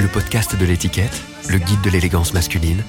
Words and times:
Le 0.00 0.10
podcast 0.10 0.58
de 0.58 0.64
l'étiquette, 0.64 1.22
le 1.50 1.58
guide 1.58 1.82
de 1.82 1.90
l'élégance 1.90 2.32
masculine, 2.32 2.82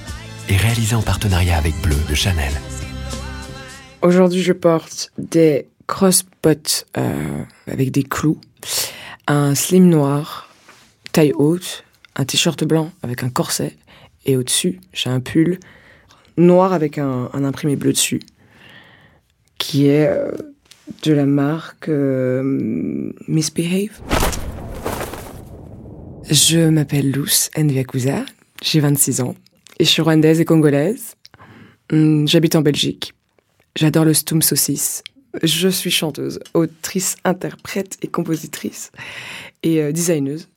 est 0.48 0.56
réalisé 0.56 0.94
en 0.94 1.02
partenariat 1.02 1.58
avec 1.58 1.74
Bleu 1.82 1.98
de 2.08 2.14
Chanel. 2.14 2.50
Aujourd'hui, 4.00 4.40
je 4.42 4.54
porte 4.54 5.12
des 5.18 5.68
crossbots 5.86 6.86
euh, 6.96 7.42
avec 7.66 7.90
des 7.90 8.04
clous, 8.04 8.40
un 9.26 9.54
slim 9.54 9.86
noir, 9.86 10.48
taille 11.12 11.34
haute, 11.34 11.84
un 12.16 12.24
t-shirt 12.24 12.64
blanc 12.64 12.90
avec 13.02 13.22
un 13.24 13.28
corset, 13.28 13.76
et 14.24 14.38
au-dessus, 14.38 14.80
j'ai 14.94 15.10
un 15.10 15.20
pull 15.20 15.60
noir 16.38 16.72
avec 16.72 16.96
un, 16.96 17.28
imprimé 17.34 17.76
bleu 17.76 17.92
dessus, 17.92 18.22
qui 19.58 19.88
est 19.88 20.08
euh, 20.08 20.30
de 21.02 21.12
la 21.12 21.26
marque 21.26 21.90
euh, 21.90 23.12
Misbehave. 23.26 24.00
Je 26.30 26.68
m'appelle 26.68 27.10
Luz 27.10 27.48
Nviakuza, 27.56 28.26
j'ai 28.62 28.80
26 28.80 29.22
ans, 29.22 29.34
et 29.78 29.84
je 29.84 29.88
suis 29.88 30.02
rwandaise 30.02 30.40
et 30.40 30.44
congolaise. 30.44 31.14
Hum, 31.90 32.28
j'habite 32.28 32.54
en 32.54 32.60
Belgique. 32.60 33.14
J'adore 33.76 34.04
le 34.04 34.12
stum 34.12 34.42
saucisse. 34.42 35.02
Je 35.42 35.68
suis 35.68 35.90
chanteuse, 35.90 36.38
autrice, 36.52 37.16
interprète 37.24 37.96
et 38.02 38.08
compositrice 38.08 38.90
et 39.62 39.80
euh, 39.80 39.90
designeuse. 39.90 40.48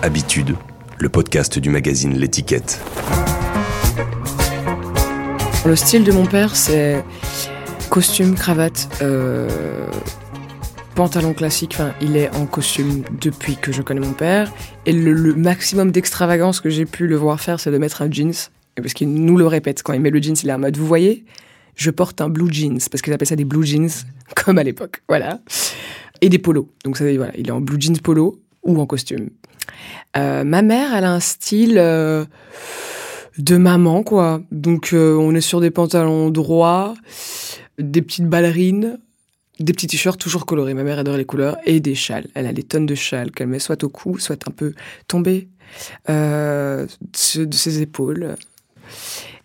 Habitude, 0.00 0.56
le 0.98 1.08
podcast 1.10 1.58
du 1.58 1.68
magazine 1.68 2.16
L'étiquette. 2.16 2.80
Le 5.66 5.76
style 5.76 6.04
de 6.04 6.12
mon 6.12 6.24
père, 6.24 6.56
c'est 6.56 7.04
costume, 7.90 8.34
cravate, 8.34 8.88
euh, 9.02 9.48
pantalon 10.94 11.34
classique. 11.34 11.72
Enfin, 11.74 11.92
il 12.00 12.16
est 12.16 12.34
en 12.36 12.46
costume 12.46 13.02
depuis 13.20 13.56
que 13.56 13.72
je 13.72 13.82
connais 13.82 14.00
mon 14.00 14.12
père. 14.12 14.52
Et 14.86 14.92
le, 14.92 15.34
maximum 15.34 15.90
d'extravagance 15.90 16.60
que 16.60 16.70
j'ai 16.70 16.86
pu 16.86 17.06
le 17.06 17.16
voir 17.16 17.40
faire, 17.40 17.60
c'est 17.60 17.70
de 17.70 17.78
mettre 17.78 18.02
un 18.02 18.10
jeans. 18.10 18.32
Parce 18.76 18.94
qu'il 18.94 19.12
nous 19.12 19.36
le 19.36 19.46
répète, 19.46 19.82
quand 19.82 19.92
il 19.92 20.00
met 20.00 20.10
le 20.10 20.22
jeans, 20.22 20.36
il 20.42 20.48
est 20.48 20.52
en 20.52 20.58
mode, 20.58 20.76
vous 20.76 20.86
voyez, 20.86 21.24
je 21.74 21.90
porte 21.90 22.20
un 22.20 22.28
blue 22.28 22.52
jeans, 22.52 22.78
parce 22.90 23.02
qu'ils 23.02 23.12
appellent 23.12 23.28
ça 23.28 23.36
des 23.36 23.44
blue 23.44 23.66
jeans, 23.66 23.90
comme 24.36 24.58
à 24.58 24.62
l'époque. 24.62 25.02
Voilà. 25.08 25.40
Et 26.20 26.28
des 26.28 26.38
polos. 26.38 26.68
Donc, 26.84 26.96
ça, 26.96 27.04
voilà, 27.04 27.32
il 27.36 27.48
est 27.48 27.52
en 27.52 27.60
blue 27.60 27.80
jeans 27.80 27.98
polo 27.98 28.40
ou 28.62 28.80
en 28.80 28.86
costume. 28.86 29.30
Euh, 30.16 30.44
ma 30.44 30.62
mère, 30.62 30.94
elle 30.94 31.04
a 31.04 31.12
un 31.12 31.20
style... 31.20 31.78
Euh, 31.78 32.24
de 33.38 33.56
maman, 33.56 34.02
quoi. 34.02 34.42
Donc, 34.50 34.92
euh, 34.92 35.16
on 35.16 35.34
est 35.34 35.40
sur 35.40 35.60
des 35.60 35.70
pantalons 35.70 36.30
droits, 36.30 36.94
des 37.78 38.02
petites 38.02 38.26
ballerines, 38.26 38.98
des 39.60 39.72
petits 39.72 39.86
t-shirts 39.86 40.20
toujours 40.20 40.46
colorés. 40.46 40.74
Ma 40.74 40.82
mère 40.82 40.98
adore 40.98 41.16
les 41.16 41.24
couleurs 41.24 41.56
et 41.64 41.80
des 41.80 41.94
châles. 41.94 42.26
Elle 42.34 42.46
a 42.46 42.52
des 42.52 42.62
tonnes 42.62 42.86
de 42.86 42.94
châles 42.94 43.30
qu'elle 43.30 43.48
met 43.48 43.58
soit 43.58 43.82
au 43.84 43.88
cou, 43.88 44.18
soit 44.18 44.46
un 44.48 44.50
peu 44.50 44.74
tombés 45.06 45.48
euh, 46.08 46.86
de 46.86 47.54
ses 47.54 47.82
épaules. 47.82 48.34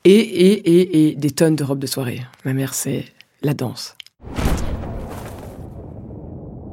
Et, 0.05 0.11
et, 0.11 0.53
et, 0.53 1.09
et 1.09 1.15
des 1.15 1.31
tonnes 1.31 1.55
de 1.55 1.63
robes 1.63 1.79
de 1.79 1.87
soirée. 1.87 2.21
Ma 2.45 2.53
mère, 2.53 2.73
c'est 2.73 3.05
la 3.41 3.53
danse. 3.53 3.95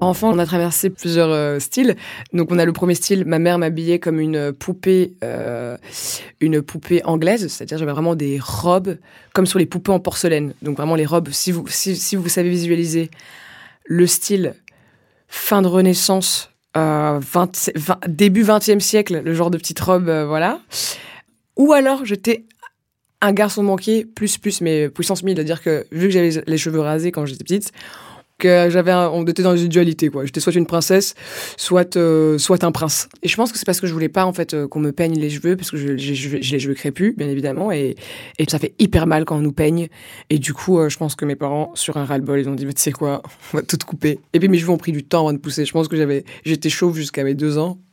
Enfant, 0.01 0.33
on 0.33 0.39
a 0.39 0.47
traversé 0.47 0.89
plusieurs 0.89 1.31
euh, 1.31 1.59
styles. 1.59 1.95
Donc, 2.33 2.51
on 2.51 2.59
a 2.59 2.65
le 2.65 2.73
premier 2.73 2.95
style. 2.95 3.27
Ma 3.27 3.39
mère 3.39 3.59
m'habillait 3.59 3.99
comme 3.99 4.19
une 4.19 4.53
poupée, 4.53 5.13
euh, 5.23 5.77
une 6.41 6.63
poupée 6.63 7.05
anglaise, 7.05 7.49
c'est-à-dire 7.49 7.77
j'avais 7.77 7.93
vraiment 7.93 8.15
des 8.15 8.39
robes 8.43 8.97
comme 9.35 9.45
sur 9.45 9.59
les 9.59 9.67
poupées 9.67 9.93
en 9.93 10.01
porcelaine. 10.01 10.55
Donc, 10.63 10.79
vraiment 10.79 10.95
les 10.95 11.05
robes. 11.05 11.29
Si 11.33 11.53
vous, 11.53 11.67
si, 11.69 12.17
vous 12.17 12.29
savez 12.31 12.49
visualiser 12.49 13.11
le 13.85 14.07
style 14.07 14.55
fin 15.29 15.61
de 15.61 15.69
Renaissance, 15.69 16.51
euh, 16.79 17.21
début 18.09 18.43
20e 18.43 18.81
siècle, 18.81 19.21
le 19.23 19.35
genre 19.35 19.51
de 19.51 19.59
petite 19.59 19.81
robe, 19.81 20.11
voilà. 20.27 20.61
Ou 21.57 21.75
alors, 21.75 22.07
j'étais 22.07 22.47
un 23.21 23.33
garçon 23.33 23.63
manqué, 23.63 24.07
plus, 24.07 24.39
plus, 24.39 24.63
mais 24.63 24.89
puissance 24.89 25.23
1000, 25.23 25.37
c'est-à-dire 25.37 25.63
que 25.63 25.87
vu 25.93 26.07
que 26.07 26.13
j'avais 26.13 26.43
les 26.47 26.57
cheveux 26.57 26.81
rasés 26.81 27.13
quand 27.13 27.27
j'étais 27.27 27.45
petite, 27.45 27.73
j'avais 28.45 28.93
on 28.93 29.25
était 29.27 29.43
dans 29.43 29.57
une 29.57 29.69
dualité 29.69 30.09
quoi. 30.09 30.25
J'étais 30.25 30.41
soit 30.41 30.55
une 30.55 30.67
princesse 30.67 31.15
soit 31.57 31.97
euh, 31.97 32.39
soit 32.39 32.65
un 32.65 32.73
prince. 32.73 33.09
Et 33.23 33.29
je 33.29 33.37
pense 33.37 33.53
que 33.53 33.59
c'est 33.59 33.65
parce 33.65 33.81
que 33.81 33.87
je 33.87 33.93
voulais 33.93 34.09
pas 34.09 34.25
en 34.25 34.33
fait 34.33 34.55
euh, 34.55 34.67
qu'on 34.69 34.81
me 34.81 34.93
peigne 34.93 35.19
les 35.19 35.31
cheveux 35.31 35.57
parce 35.57 35.71
que 35.71 35.77
j'ai 35.77 35.95
les 35.95 36.59
cheveux 36.59 36.75
crépus 36.75 37.15
bien 37.17 37.29
évidemment 37.29 37.71
et, 37.73 37.97
et 38.39 38.49
ça 38.49 38.59
fait 38.59 38.75
hyper 38.79 39.07
mal 39.07 39.25
quand 39.25 39.37
on 39.37 39.41
nous 39.41 39.53
peigne. 39.53 39.89
Et 40.31 40.39
du 40.39 40.53
coup 40.55 40.79
euh, 40.79 40.89
je 40.89 40.99
pense 40.99 41.15
que 41.15 41.25
mes 41.25 41.37
parents 41.37 41.71
sur 41.75 41.97
un 41.97 42.05
ras-le-bol 42.05 42.41
ils 42.41 42.49
ont 42.49 42.55
dit 42.55 42.67
tu 42.67 42.73
sais 42.77 42.93
quoi 42.93 43.23
on 43.53 43.59
va 43.59 43.63
tout 43.63 43.79
couper. 43.87 44.19
Et 44.33 44.39
puis 44.41 44.49
mes 44.49 44.59
cheveux 44.59 44.73
ont 44.73 44.79
pris 44.79 44.93
du 44.93 45.05
temps 45.05 45.21
avant 45.21 45.33
de 45.33 45.39
pousser. 45.39 45.65
Je 45.65 45.73
pense 45.73 45.89
que 45.89 45.97
j'avais 45.97 46.25
j'étais 46.45 46.71
chauve 46.71 46.97
jusqu'à 46.97 47.25
mes 47.25 47.35
deux 47.35 47.59
ans. 47.59 47.79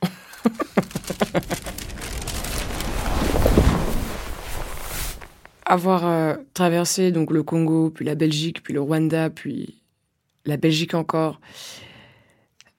Avoir 5.69 6.38
traversé 6.53 7.12
donc 7.12 7.29
le 7.29 7.44
Congo, 7.44 7.90
puis 7.90 8.06
la 8.06 8.16
Belgique, 8.16 8.64
puis 8.64 8.74
le 8.74 8.79
Rwanda, 8.79 9.29
puis 9.29 9.76
la 10.47 10.58
Belgique 10.58 10.94
encore, 10.94 11.40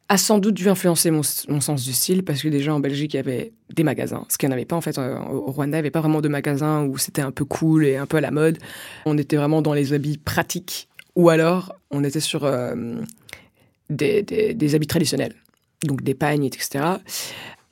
a 0.08 0.16
sans 0.16 0.38
doute 0.38 0.54
dû 0.54 0.68
influencer 0.68 1.10
mon, 1.10 1.22
sens 1.22 1.84
du 1.84 1.92
style 1.92 2.24
parce 2.24 2.42
que 2.42 2.48
déjà 2.48 2.74
en 2.74 2.80
Belgique 2.80 3.12
il 3.12 3.18
y 3.18 3.20
avait 3.20 3.52
des 3.74 3.84
magasins, 3.84 4.24
ce 4.30 4.38
qu'il 4.38 4.48
n'y 4.48 4.54
en 4.54 4.56
avait 4.56 4.64
pas 4.64 4.76
en 4.76 4.80
fait 4.80 4.96
euh, 4.96 5.18
au 5.18 5.52
Rwanda, 5.52 5.76
il 5.76 5.80
n'y 5.80 5.80
avait 5.80 5.90
pas 5.90 6.00
vraiment 6.00 6.22
de 6.22 6.28
magasins 6.28 6.84
où 6.84 6.96
c'était 6.96 7.20
un 7.20 7.30
peu 7.30 7.44
cool 7.44 7.84
et 7.84 7.96
un 7.96 8.06
peu 8.06 8.16
à 8.16 8.20
la 8.22 8.30
mode. 8.30 8.58
On 9.04 9.18
était 9.18 9.36
vraiment 9.36 9.60
dans 9.60 9.74
les 9.74 9.92
habits 9.92 10.16
pratiques 10.16 10.88
ou 11.14 11.28
alors 11.28 11.74
on 11.90 12.04
était 12.04 12.20
sur 12.20 12.44
euh, 12.44 12.94
des, 13.90 14.74
habits 14.74 14.86
traditionnels, 14.86 15.34
donc 15.84 16.02
des 16.02 16.14
pagnes, 16.14 16.44
etc. 16.44 16.84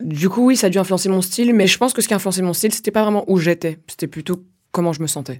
Du 0.00 0.28
coup 0.28 0.44
oui 0.44 0.56
ça 0.56 0.66
a 0.66 0.70
dû 0.70 0.78
influencer 0.78 1.08
mon 1.08 1.22
style, 1.22 1.54
mais 1.54 1.66
je 1.66 1.78
pense 1.78 1.94
que 1.94 2.02
ce 2.02 2.08
qui 2.08 2.12
a 2.12 2.16
influencé 2.16 2.42
mon 2.42 2.52
style 2.52 2.72
c'était 2.72 2.90
pas 2.90 3.02
vraiment 3.02 3.24
où 3.28 3.38
j'étais, 3.38 3.78
c'était 3.86 4.08
plutôt 4.08 4.44
comment 4.72 4.92
je 4.92 5.00
me 5.00 5.06
sentais. 5.06 5.38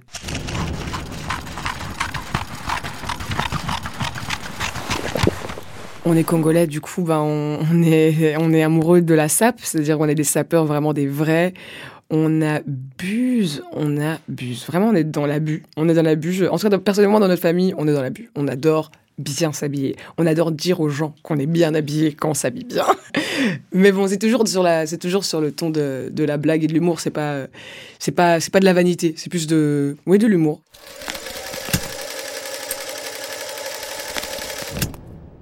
On 6.07 6.15
est 6.15 6.23
congolais, 6.23 6.67
du 6.67 6.79
coup, 6.81 7.03
ben, 7.03 7.19
on, 7.19 7.83
est, 7.83 8.35
on 8.37 8.53
est 8.53 8.63
amoureux 8.63 9.01
de 9.01 9.13
la 9.13 9.27
sape, 9.27 9.59
c'est-à-dire 9.61 9.97
qu'on 9.97 10.07
est 10.07 10.15
des 10.15 10.23
sapeurs 10.23 10.65
vraiment 10.65 10.93
des 10.93 11.07
vrais. 11.07 11.53
On 12.09 12.41
abuse, 12.41 13.63
on 13.73 13.99
abuse. 13.99 14.65
Vraiment, 14.65 14.87
on 14.87 14.95
est 14.95 15.03
dans 15.03 15.25
l'abus. 15.25 15.63
On 15.75 15.89
est 15.89 15.93
dans 15.93 16.03
l'abus. 16.03 16.47
En 16.47 16.57
tout 16.57 16.69
personnellement, 16.79 17.19
dans 17.19 17.27
notre 17.27 17.41
famille, 17.41 17.73
on 17.77 17.87
est 17.87 17.93
dans 17.93 18.01
l'abus. 18.01 18.31
On 18.35 18.47
adore 18.47 18.91
bien 19.17 19.51
s'habiller. 19.51 19.97
On 20.17 20.25
adore 20.25 20.53
dire 20.53 20.79
aux 20.79 20.89
gens 20.89 21.13
qu'on 21.23 21.37
est 21.37 21.47
bien 21.47 21.75
habillé 21.75 22.13
quand 22.13 22.29
on 22.29 22.33
s'habille 22.33 22.63
bien. 22.63 22.85
Mais 23.73 23.91
bon, 23.91 24.07
c'est 24.07 24.19
toujours 24.19 24.47
sur 24.47 24.63
la, 24.63 24.85
c'est 24.85 24.99
toujours 24.99 25.25
sur 25.25 25.41
le 25.41 25.51
ton 25.51 25.69
de, 25.69 26.09
de 26.11 26.23
la 26.23 26.37
blague 26.37 26.63
et 26.63 26.67
de 26.67 26.73
l'humour. 26.73 27.01
C'est 27.01 27.11
pas, 27.11 27.47
c'est 27.99 28.13
pas, 28.13 28.39
c'est 28.39 28.51
pas 28.51 28.61
de 28.61 28.65
la 28.65 28.73
vanité. 28.73 29.13
C'est 29.17 29.29
plus 29.29 29.47
de, 29.47 29.97
oui, 30.05 30.17
de 30.17 30.27
l'humour. 30.27 30.61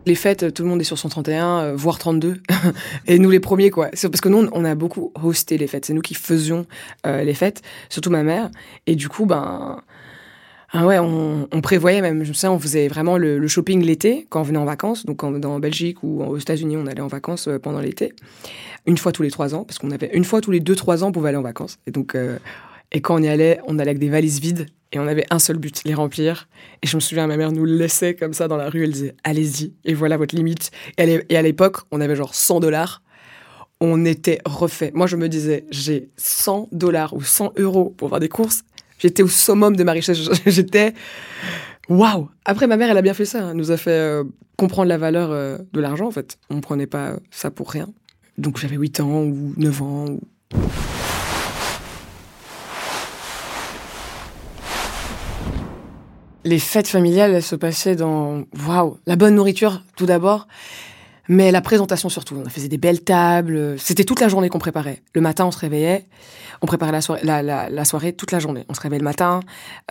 Les 0.05 0.15
fêtes, 0.15 0.53
tout 0.53 0.63
le 0.63 0.69
monde 0.69 0.81
est 0.81 0.85
sur 0.85 0.97
son 0.97 1.09
31, 1.09 1.59
euh, 1.59 1.75
voire 1.75 1.97
32. 1.97 2.41
et 3.07 3.19
nous 3.19 3.29
les 3.29 3.39
premiers, 3.39 3.69
quoi. 3.69 3.89
Parce 3.89 4.21
que 4.21 4.29
nous, 4.29 4.47
on 4.51 4.65
a 4.65 4.75
beaucoup 4.75 5.11
hosté 5.21 5.57
les 5.57 5.67
fêtes. 5.67 5.85
C'est 5.85 5.93
nous 5.93 6.01
qui 6.01 6.13
faisions 6.13 6.65
euh, 7.05 7.23
les 7.23 7.33
fêtes, 7.33 7.61
surtout 7.89 8.09
ma 8.09 8.23
mère. 8.23 8.49
Et 8.87 8.95
du 8.95 9.09
coup, 9.09 9.25
ben... 9.25 9.81
Ah 10.77 10.85
ouais, 10.85 10.99
on, 10.99 11.47
prévoyait 11.61 12.01
même, 12.01 12.25
je 12.25 12.33
sais, 12.33 12.47
on 12.47 12.59
faisait 12.59 12.89
vraiment 12.89 13.17
le, 13.17 13.47
shopping 13.47 13.81
l'été 13.81 14.27
quand 14.29 14.41
on 14.41 14.43
venait 14.43 14.57
en 14.57 14.65
vacances. 14.65 15.05
Donc 15.05 15.23
en, 15.23 15.41
en 15.41 15.59
Belgique 15.59 16.03
ou 16.03 16.21
aux 16.21 16.37
États-Unis, 16.37 16.75
on 16.75 16.85
allait 16.85 17.01
en 17.01 17.07
vacances 17.07 17.47
euh, 17.47 17.59
pendant 17.59 17.79
l'été. 17.79 18.11
Une 18.85 18.97
fois 18.97 19.13
tous 19.13 19.23
les 19.23 19.31
trois 19.31 19.55
ans, 19.55 19.63
parce 19.63 19.79
qu'on 19.79 19.91
avait 19.91 20.09
une 20.13 20.25
fois 20.25 20.41
tous 20.41 20.51
les 20.51 20.59
deux, 20.59 20.75
trois 20.75 21.03
ans, 21.03 21.07
on 21.07 21.11
pouvait 21.13 21.29
aller 21.29 21.37
en 21.37 21.43
vacances. 21.43 21.77
Et 21.87 21.91
donc, 21.91 22.17
et 22.91 23.01
quand 23.01 23.15
on 23.15 23.23
y 23.23 23.27
allait, 23.27 23.59
on 23.67 23.79
allait 23.79 23.91
avec 23.91 23.99
des 23.99 24.09
valises 24.09 24.39
vides 24.39 24.67
et 24.91 24.99
on 24.99 25.07
avait 25.07 25.25
un 25.29 25.39
seul 25.39 25.57
but, 25.57 25.81
les 25.83 25.93
remplir. 25.93 26.47
Et 26.81 26.87
je 26.87 26.95
me 26.95 27.01
souviens, 27.01 27.27
ma 27.27 27.37
mère 27.37 27.51
nous 27.51 27.65
laissait 27.65 28.15
comme 28.15 28.33
ça 28.33 28.47
dans 28.47 28.55
la 28.55 28.69
rue. 28.69 28.83
Elle 28.83 28.91
disait, 28.91 29.15
allez-y, 29.23 29.73
et 29.83 29.93
voilà 29.93 30.15
votre 30.17 30.35
limite. 30.35 30.71
Et 30.97 31.35
à 31.35 31.41
l'époque, 31.41 31.77
on 31.91 31.99
avait 31.99 32.15
genre 32.15 32.33
100 32.33 32.61
dollars. 32.61 33.01
On 33.81 34.05
était 34.05 34.39
refait. 34.45 34.91
Moi, 34.93 35.05
je 35.05 35.17
me 35.17 35.27
disais, 35.27 35.65
j'ai 35.69 36.09
100 36.15 36.69
dollars 36.71 37.13
ou 37.13 37.21
100 37.21 37.53
euros 37.57 37.93
pour 37.97 38.09
faire 38.09 38.21
des 38.21 38.29
courses. 38.29 38.63
J'étais 38.97 39.21
au 39.21 39.27
summum 39.27 39.75
de 39.75 39.83
ma 39.83 39.91
richesse. 39.91 40.17
J'étais, 40.45 40.93
waouh. 41.89 42.29
Après, 42.45 42.67
ma 42.67 42.77
mère, 42.77 42.89
elle 42.89 42.97
a 42.97 43.01
bien 43.01 43.13
fait 43.13 43.25
ça. 43.25 43.49
Elle 43.49 43.57
nous 43.57 43.71
a 43.71 43.77
fait 43.77 43.91
euh, 43.91 44.23
comprendre 44.55 44.87
la 44.87 44.97
valeur 44.97 45.31
euh, 45.31 45.57
de 45.73 45.81
l'argent, 45.81 46.07
en 46.07 46.11
fait. 46.11 46.37
On 46.49 46.55
ne 46.55 46.61
prenait 46.61 46.87
pas 46.87 47.17
ça 47.31 47.51
pour 47.51 47.69
rien. 47.69 47.89
Donc, 48.37 48.57
j'avais 48.57 48.77
8 48.77 49.01
ans 49.01 49.23
ou 49.23 49.53
9 49.57 49.81
ans. 49.81 50.05
Ou... 50.05 50.21
les 56.45 56.59
fêtes 56.59 56.87
familiales, 56.87 57.33
elles 57.33 57.43
se 57.43 57.55
passaient 57.55 57.95
dans 57.95 58.43
waouh, 58.67 58.97
la 59.07 59.15
bonne 59.15 59.35
nourriture 59.35 59.81
tout 59.97 60.05
d'abord. 60.05 60.47
Mais 61.27 61.51
la 61.51 61.61
présentation 61.61 62.09
surtout, 62.09 62.41
on 62.45 62.49
faisait 62.49 62.67
des 62.67 62.77
belles 62.77 63.03
tables. 63.03 63.75
C'était 63.79 64.03
toute 64.03 64.19
la 64.19 64.27
journée 64.27 64.49
qu'on 64.49 64.59
préparait. 64.59 65.01
Le 65.13 65.21
matin, 65.21 65.45
on 65.45 65.51
se 65.51 65.59
réveillait, 65.59 66.05
on 66.61 66.67
préparait 66.67 66.91
la 66.91 67.85
soirée, 67.85 68.13
toute 68.13 68.31
la 68.31 68.39
journée. 68.39 68.65
On 68.69 68.73
se 68.73 68.81
réveillait 68.81 68.99
le 68.99 69.05
matin, 69.05 69.39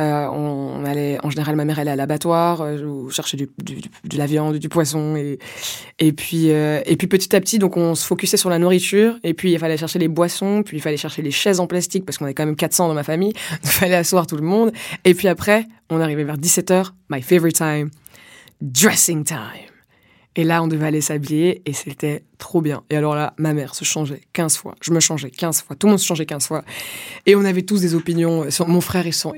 euh, 0.01 0.27
on, 0.27 0.85
allait, 0.85 1.19
en 1.23 1.31
général, 1.31 1.57
ma 1.57 1.65
mère 1.65 1.79
allait 1.79 1.91
à 1.91 1.97
l'abattoir, 1.97 2.61
euh, 2.63 3.09
chercher 3.11 3.37
de 3.37 4.19
la 4.19 4.27
viande, 4.27 4.57
du 4.57 4.69
poisson, 4.69 5.17
et 5.99 6.13
puis 6.13 6.51
euh, 6.51 6.81
et 6.87 6.97
puis 6.97 7.07
petit 7.07 7.35
à 7.35 7.41
petit, 7.41 7.59
donc 7.59 7.77
on 7.77 7.95
se 7.95 8.07
focusait 8.07 8.37
sur 8.37 8.51
la 8.51 8.59
nourriture, 8.59 9.17
et 9.23 9.35
puis 9.35 9.53
il 9.53 9.59
fallait 9.59 9.77
chercher 9.77 9.99
les 9.99 10.09
boissons, 10.09 10.63
puis 10.65 10.77
il 10.77 10.81
fallait 10.81 10.97
chercher 10.97 11.23
les 11.23 11.31
chaises 11.31 11.61
en 11.61 11.67
plastique 11.67 12.05
parce 12.05 12.19
qu'on 12.19 12.27
est 12.27 12.35
quand 12.35 12.47
même 12.47 12.57
400 12.57 12.89
dans 12.89 12.95
ma 12.95 13.03
famille, 13.05 13.33
il 13.65 13.71
fallait 13.71 13.97
asseoir 13.97 14.27
tout 14.27 14.37
le 14.37 14.43
monde, 14.43 14.73
et 15.05 15.15
puis 15.15 15.29
après, 15.29 15.67
on 15.91 16.01
arrivait 16.01 16.25
vers 16.25 16.39
17 16.39 16.71
h 16.71 16.91
my 17.11 17.23
favorite 17.23 17.57
time, 17.57 17.91
dressing 18.61 19.25
time. 19.25 19.74
Et 20.37 20.45
là, 20.45 20.63
on 20.63 20.69
devait 20.69 20.87
aller 20.87 21.01
s'habiller 21.01 21.63
et 21.65 21.73
c'était 21.73 22.23
trop 22.39 22.61
bien. 22.61 22.83
Et 22.91 22.97
alors 22.97 23.15
là, 23.15 23.35
ma 23.39 23.53
mère 23.53 23.75
se 23.75 23.85
changeait 23.85 24.21
15 24.33 24.57
fois. 24.57 24.75
Je 24.81 24.93
me 24.93 25.01
changeais 25.01 25.31
15 25.31 25.63
fois. 25.63 25.77
Tout 25.77 25.87
le 25.87 25.93
monde 25.93 26.01
se 26.01 26.07
changeait 26.07 26.27
15 26.27 26.47
fois. 26.47 26.65
Et 27.27 27.37
on 27.37 27.45
avait 27.45 27.63
tous 27.63 27.81
des 27.81 27.95
opinions. 27.95 28.47
Mon 28.67 28.81
frère, 28.81 29.07
il 29.07 29.13
s'en, 29.13 29.35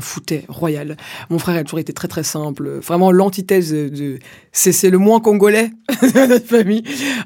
foutait, 0.00 0.44
royal. 0.48 0.96
Mon 1.30 1.38
frère, 1.38 1.56
il 1.56 1.58
a 1.58 1.64
toujours 1.64 1.78
été 1.78 1.92
très, 1.92 2.08
très 2.08 2.22
simple. 2.22 2.78
Vraiment 2.80 3.10
l'antithèse 3.10 3.72
de. 3.72 4.18
C'est, 4.52 4.90
le 4.90 4.98
moins 4.98 5.20
congolais 5.20 5.70
de 6.02 6.26
notre 6.26 6.46
famille. 6.46 6.84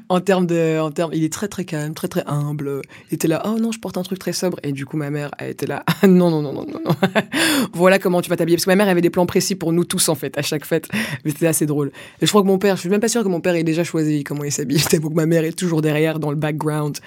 En 0.09 0.19
termes 0.21 0.47
de. 0.47 0.79
En 0.79 0.91
termes, 0.91 1.11
il 1.13 1.23
est 1.23 1.31
très, 1.31 1.47
très 1.47 1.65
calme, 1.65 1.93
très, 1.93 2.07
très 2.07 2.23
humble. 2.25 2.81
Il 3.11 3.15
était 3.15 3.27
là, 3.27 3.41
oh 3.45 3.59
non, 3.59 3.71
je 3.71 3.79
porte 3.79 3.97
un 3.97 4.03
truc 4.03 4.19
très 4.19 4.33
sobre. 4.33 4.59
Et 4.63 4.71
du 4.71 4.85
coup, 4.85 4.97
ma 4.97 5.09
mère, 5.09 5.31
elle 5.37 5.51
était 5.51 5.67
là, 5.67 5.83
non, 6.03 6.29
non, 6.29 6.41
non, 6.41 6.53
non, 6.53 6.65
non, 6.65 6.81
non. 6.83 6.91
voilà 7.73 7.99
comment 7.99 8.21
tu 8.21 8.29
vas 8.29 8.37
t'habiller. 8.37 8.57
Parce 8.57 8.65
que 8.65 8.71
ma 8.71 8.75
mère 8.75 8.87
avait 8.87 9.01
des 9.01 9.09
plans 9.09 9.25
précis 9.25 9.55
pour 9.55 9.71
nous 9.73 9.85
tous, 9.85 10.09
en 10.09 10.15
fait, 10.15 10.37
à 10.37 10.41
chaque 10.41 10.65
fête. 10.65 10.87
Mais 11.23 11.31
c'était 11.31 11.47
assez 11.47 11.65
drôle. 11.65 11.91
Et 12.21 12.25
je 12.25 12.31
crois 12.31 12.41
que 12.41 12.47
mon 12.47 12.57
père, 12.57 12.75
je 12.75 12.81
suis 12.81 12.89
même 12.89 12.99
pas 12.99 13.07
sûr 13.07 13.23
que 13.23 13.29
mon 13.29 13.41
père 13.41 13.55
ait 13.55 13.63
déjà 13.63 13.83
choisi 13.83 14.23
comment 14.23 14.43
il 14.43 14.51
s'habille. 14.51 14.78
C'était 14.79 14.99
pour 14.99 15.09
que 15.11 15.15
ma 15.15 15.25
mère 15.25 15.43
est 15.43 15.51
toujours 15.51 15.81
derrière 15.81 16.19
dans 16.19 16.29
le 16.29 16.37
background. 16.37 16.97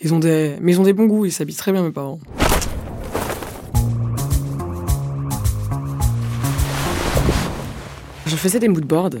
Ils 0.00 0.12
ont 0.12 0.18
des, 0.18 0.56
mais 0.60 0.72
ils 0.72 0.80
ont 0.80 0.84
des 0.84 0.92
bons 0.92 1.06
goûts. 1.06 1.24
Ils 1.24 1.32
s'habillent 1.32 1.54
très 1.54 1.72
bien 1.72 1.82
mes 1.82 1.92
parents. 1.92 2.18
Je 8.26 8.36
faisais 8.36 8.58
des 8.58 8.68
moodboards 8.68 9.20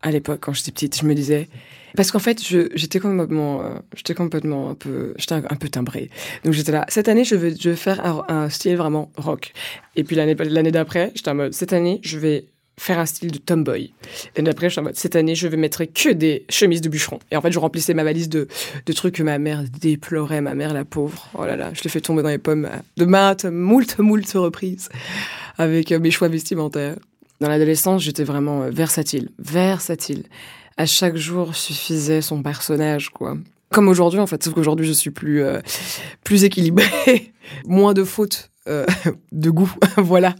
à 0.00 0.10
l'époque 0.10 0.38
quand 0.40 0.52
j'étais 0.52 0.72
petite. 0.72 0.98
Je 1.00 1.06
me 1.06 1.14
disais 1.14 1.48
parce 1.94 2.10
qu'en 2.10 2.20
fait, 2.20 2.42
j'étais 2.42 3.00
complètement, 3.00 3.62
euh, 3.62 3.74
j'étais 3.94 4.14
complètement 4.14 4.70
un 4.70 4.74
peu, 4.74 5.12
j'étais 5.18 5.34
un, 5.34 5.42
peu 5.42 5.68
timbrée. 5.68 6.08
Donc 6.44 6.54
j'étais 6.54 6.72
là. 6.72 6.86
Cette 6.88 7.08
année, 7.08 7.24
je 7.24 7.34
vais, 7.34 7.54
je 7.54 7.70
vais 7.70 7.76
faire 7.76 8.04
un, 8.06 8.24
un 8.28 8.48
style 8.48 8.76
vraiment 8.76 9.10
rock. 9.16 9.52
Et 9.94 10.04
puis 10.04 10.16
l'année, 10.16 10.34
l'année 10.34 10.70
d'après, 10.70 11.12
j'étais 11.14 11.30
en 11.30 11.34
mode. 11.34 11.52
Cette 11.52 11.74
année, 11.74 12.00
je 12.02 12.18
vais 12.18 12.46
faire 12.78 12.98
un 12.98 13.06
style 13.06 13.30
de 13.30 13.38
tomboy. 13.38 13.92
Et 14.36 14.48
après, 14.48 14.68
je 14.68 14.72
suis 14.72 14.80
en 14.80 14.84
mode, 14.84 14.96
cette 14.96 15.16
année, 15.16 15.34
je 15.34 15.46
vais 15.46 15.56
mettre 15.56 15.84
que 15.84 16.10
des 16.10 16.44
chemises 16.48 16.80
de 16.80 16.88
bûcheron. 16.88 17.18
Et 17.30 17.36
en 17.36 17.40
fait, 17.40 17.52
je 17.52 17.58
remplissais 17.58 17.94
ma 17.94 18.04
valise 18.04 18.28
de, 18.28 18.48
de 18.86 18.92
trucs 18.92 19.16
que 19.16 19.22
ma 19.22 19.38
mère 19.38 19.62
déplorait, 19.80 20.40
ma 20.40 20.54
mère, 20.54 20.72
la 20.72 20.84
pauvre. 20.84 21.28
Oh 21.34 21.44
là 21.44 21.56
là, 21.56 21.70
je 21.74 21.82
l'ai 21.82 21.90
fait 21.90 22.00
tomber 22.00 22.22
dans 22.22 22.28
les 22.28 22.38
pommes 22.38 22.68
de 22.96 23.04
maintes, 23.04 23.44
moult, 23.44 23.98
moult 23.98 24.30
reprises 24.34 24.88
avec 25.58 25.92
euh, 25.92 25.98
mes 25.98 26.10
choix 26.10 26.28
vestimentaires. 26.28 26.96
Dans 27.40 27.48
l'adolescence, 27.48 28.02
j'étais 28.02 28.24
vraiment 28.24 28.62
euh, 28.62 28.70
versatile, 28.70 29.30
versatile. 29.38 30.24
À 30.76 30.86
chaque 30.86 31.16
jour 31.16 31.54
suffisait 31.54 32.22
son 32.22 32.42
personnage, 32.42 33.10
quoi. 33.10 33.36
Comme 33.70 33.88
aujourd'hui, 33.88 34.20
en 34.20 34.26
fait, 34.26 34.42
sauf 34.42 34.54
qu'aujourd'hui, 34.54 34.86
je 34.86 34.92
suis 34.92 35.10
plus, 35.10 35.42
euh, 35.42 35.60
plus 36.24 36.44
équilibrée, 36.44 37.32
moins 37.66 37.94
de 37.94 38.04
fautes, 38.04 38.50
de 39.32 39.50
goût, 39.50 39.72
voilà. 39.96 40.34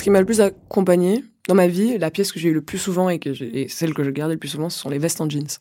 Ce 0.00 0.02
qui 0.02 0.08
m'a 0.08 0.20
le 0.20 0.24
plus 0.24 0.40
accompagné 0.40 1.22
dans 1.46 1.54
ma 1.54 1.66
vie, 1.66 1.98
la 1.98 2.10
pièce 2.10 2.32
que 2.32 2.40
j'ai 2.40 2.48
eu 2.48 2.54
le 2.54 2.62
plus 2.62 2.78
souvent 2.78 3.10
et, 3.10 3.18
que 3.18 3.34
celle 3.68 3.92
que 3.92 4.02
je 4.02 4.08
gardais 4.08 4.32
le 4.32 4.40
plus 4.40 4.48
souvent, 4.48 4.70
ce 4.70 4.78
sont 4.78 4.88
les 4.88 4.96
vestes 4.96 5.20
en 5.20 5.28
jeans. 5.28 5.58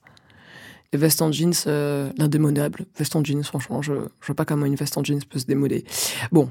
Les 0.93 0.99
vestes 0.99 1.21
en 1.21 1.29
jeans, 1.29 1.53
euh, 1.67 2.09
l'indémodable. 2.17 2.85
Veste 2.97 3.17
en 3.17 3.23
jeans, 3.23 3.43
franchement, 3.43 3.81
je, 3.81 3.91
je 4.21 4.27
vois 4.27 4.35
pas 4.35 4.45
comment 4.45 4.65
une 4.65 4.75
veste 4.75 4.97
en 4.97 5.03
jeans 5.03 5.21
peut 5.29 5.39
se 5.39 5.45
démoder. 5.45 5.83
Bon, 6.31 6.49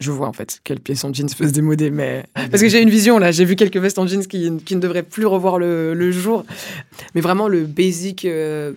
je 0.00 0.10
vois 0.10 0.28
en 0.28 0.32
fait 0.32 0.62
quelle 0.64 0.80
pièce 0.80 1.04
en 1.04 1.12
jeans 1.12 1.28
peut 1.36 1.46
se 1.46 1.52
démoder, 1.52 1.90
mais 1.90 2.24
parce 2.34 2.62
que 2.62 2.70
j'ai 2.70 2.80
une 2.80 2.88
vision 2.88 3.18
là, 3.18 3.32
j'ai 3.32 3.44
vu 3.44 3.54
quelques 3.54 3.76
vestes 3.76 3.98
en 3.98 4.06
jeans 4.06 4.26
qui, 4.26 4.50
qui 4.64 4.74
ne 4.74 4.80
devraient 4.80 5.02
plus 5.02 5.26
revoir 5.26 5.58
le, 5.58 5.92
le, 5.92 6.10
jour. 6.12 6.46
Mais 7.14 7.20
vraiment 7.20 7.48
le 7.48 7.66
basic 7.66 8.24
euh, 8.24 8.72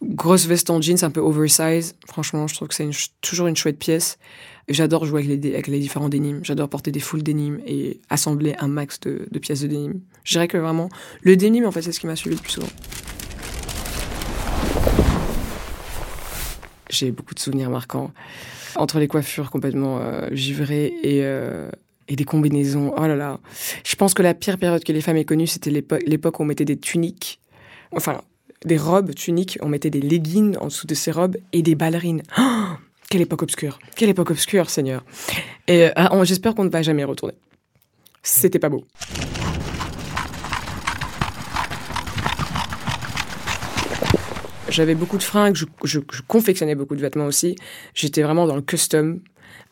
grosse 0.00 0.46
veste 0.46 0.70
en 0.70 0.80
jeans 0.80 1.02
un 1.02 1.10
peu 1.10 1.20
oversize, 1.20 1.96
franchement, 2.06 2.46
je 2.46 2.54
trouve 2.54 2.68
que 2.68 2.74
c'est 2.76 2.88
toujours 3.20 3.48
une 3.48 3.56
chouette 3.56 3.80
pièce. 3.80 4.16
J'adore 4.68 5.04
jouer 5.04 5.22
avec 5.22 5.66
les, 5.66 5.78
différents 5.78 6.08
dénimes. 6.08 6.40
J'adore 6.42 6.68
porter 6.68 6.90
des 6.90 7.00
full 7.00 7.22
dénimes 7.22 7.60
et 7.66 8.00
assembler 8.08 8.54
un 8.58 8.68
max 8.68 8.98
de, 9.00 9.38
pièces 9.38 9.60
de 9.60 9.66
dénime. 9.66 10.00
Je 10.24 10.32
dirais 10.32 10.48
que 10.48 10.56
vraiment, 10.56 10.88
le 11.22 11.36
dénime, 11.36 11.66
en 11.66 11.70
fait, 11.70 11.82
c'est 11.82 11.92
ce 11.92 12.00
qui 12.00 12.06
m'a 12.06 12.16
suivi 12.16 12.36
le 12.36 12.40
plus 12.40 12.52
souvent. 12.52 12.68
J'ai 16.88 17.10
beaucoup 17.10 17.34
de 17.34 17.40
souvenirs 17.40 17.68
marquants. 17.68 18.12
Entre 18.76 18.98
les 18.98 19.08
coiffures 19.08 19.50
complètement 19.50 19.98
euh, 20.00 20.28
givrées 20.32 20.94
et, 21.02 21.24
euh, 21.24 21.70
et 22.08 22.16
des 22.16 22.24
combinaisons. 22.24 22.94
Oh 22.96 23.06
là 23.06 23.16
là. 23.16 23.40
Je 23.84 23.96
pense 23.96 24.14
que 24.14 24.22
la 24.22 24.32
pire 24.32 24.58
période 24.58 24.82
que 24.82 24.92
les 24.92 25.02
femmes 25.02 25.16
aient 25.16 25.24
connue, 25.24 25.46
c'était 25.46 25.70
l'époque 25.70 26.40
où 26.40 26.42
on 26.42 26.46
mettait 26.46 26.64
des 26.64 26.78
tuniques. 26.78 27.40
Enfin, 27.92 28.22
des 28.64 28.78
robes 28.78 29.14
tuniques, 29.14 29.58
on 29.60 29.68
mettait 29.68 29.90
des 29.90 30.00
leggings 30.00 30.56
en 30.58 30.66
dessous 30.66 30.86
de 30.86 30.94
ces 30.94 31.10
robes 31.10 31.36
et 31.52 31.62
des 31.62 31.74
ballerines. 31.74 32.22
Oh 32.38 32.72
quelle 33.14 33.22
époque 33.22 33.44
obscure. 33.44 33.78
Quelle 33.94 34.08
époque 34.08 34.32
obscure, 34.32 34.68
Seigneur. 34.68 35.04
Et 35.68 35.86
euh, 35.96 36.24
j'espère 36.24 36.52
qu'on 36.56 36.64
ne 36.64 36.68
va 36.68 36.82
jamais 36.82 37.04
retourner. 37.04 37.34
C'était 38.24 38.58
pas 38.58 38.68
beau. 38.68 38.84
J'avais 44.68 44.96
beaucoup 44.96 45.16
de 45.16 45.22
fringues, 45.22 45.54
je, 45.84 46.00
confectionnais 46.26 46.74
beaucoup 46.74 46.96
de 46.96 47.00
vêtements 47.02 47.26
aussi. 47.26 47.54
J'étais 47.94 48.22
vraiment 48.22 48.48
dans 48.48 48.56
le 48.56 48.62
custom. 48.62 49.20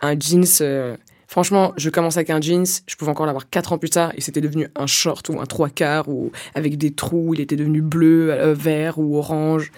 Un 0.01 0.17
jeans, 0.17 0.45
euh, 0.61 0.97
franchement, 1.27 1.73
je 1.77 1.91
commençais 1.91 2.19
avec 2.19 2.31
un 2.31 2.41
jeans, 2.41 2.65
je 2.87 2.95
pouvais 2.95 3.11
encore 3.11 3.27
l'avoir 3.27 3.51
quatre 3.51 3.73
ans 3.73 3.79
plus 3.79 3.91
tard 3.91 4.13
et 4.15 4.21
c'était 4.21 4.41
devenu 4.41 4.69
un 4.77 4.87
short 4.87 5.29
ou 5.31 5.41
un 5.41 5.47
trois 5.47 5.69
quarts 5.69 6.09
ou 6.09 6.31
avec 6.55 6.79
des 6.79 6.95
trous, 6.95 7.35
il 7.35 7.41
était 7.41 7.57
devenu 7.57 7.83
bleu, 7.83 8.31
euh, 8.31 8.55
vert 8.55 9.01
ou 9.01 9.17
orange. 9.17 9.73